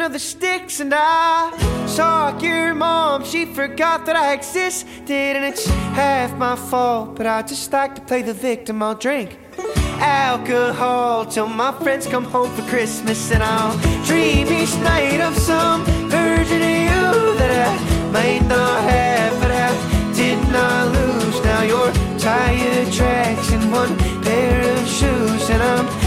of 0.08 0.14
the 0.14 0.20
sticks. 0.20 0.80
And 0.80 0.94
I 0.96 1.86
saw 1.86 2.38
your 2.40 2.74
mom, 2.74 3.26
she 3.26 3.46
forgot 3.46 4.06
that 4.06 4.16
I 4.16 4.34
existed. 4.34 5.36
And 5.38 5.44
it's 5.46 5.66
half 6.02 6.34
my 6.38 6.56
fault, 6.56 7.16
but 7.16 7.28
I 7.28 7.42
just 7.42 7.72
like 7.72 7.94
to 7.96 8.02
play 8.02 8.22
the 8.22 8.34
victim. 8.34 8.82
I'll 8.82 8.96
drink 8.96 9.38
alcohol 10.00 11.26
till 11.26 11.48
my 11.48 11.72
friends 11.84 12.08
come 12.08 12.24
home 12.24 12.50
for 12.56 12.64
Christmas. 12.74 13.32
And 13.32 13.44
I'll 13.44 13.78
dream 14.06 14.48
each 14.48 14.76
night 14.78 15.20
of 15.20 15.38
some 15.38 15.84
version 16.10 16.62
of 16.72 16.78
you 16.90 17.08
that 17.40 17.52
I 17.68 18.12
might 18.12 18.44
not 18.48 18.82
have, 18.90 19.34
but 19.42 19.52
I 19.52 19.70
did 20.16 20.40
not 20.58 20.84
lose. 20.96 21.38
Now 21.44 21.64
your 21.64 21.92
tire 22.18 22.86
tracks 22.92 23.52
in 23.52 23.72
one 23.72 23.98
pair 24.24 24.62
of 24.74 24.88
shoes, 24.88 25.50
and 25.50 25.62
I'm 25.62 26.07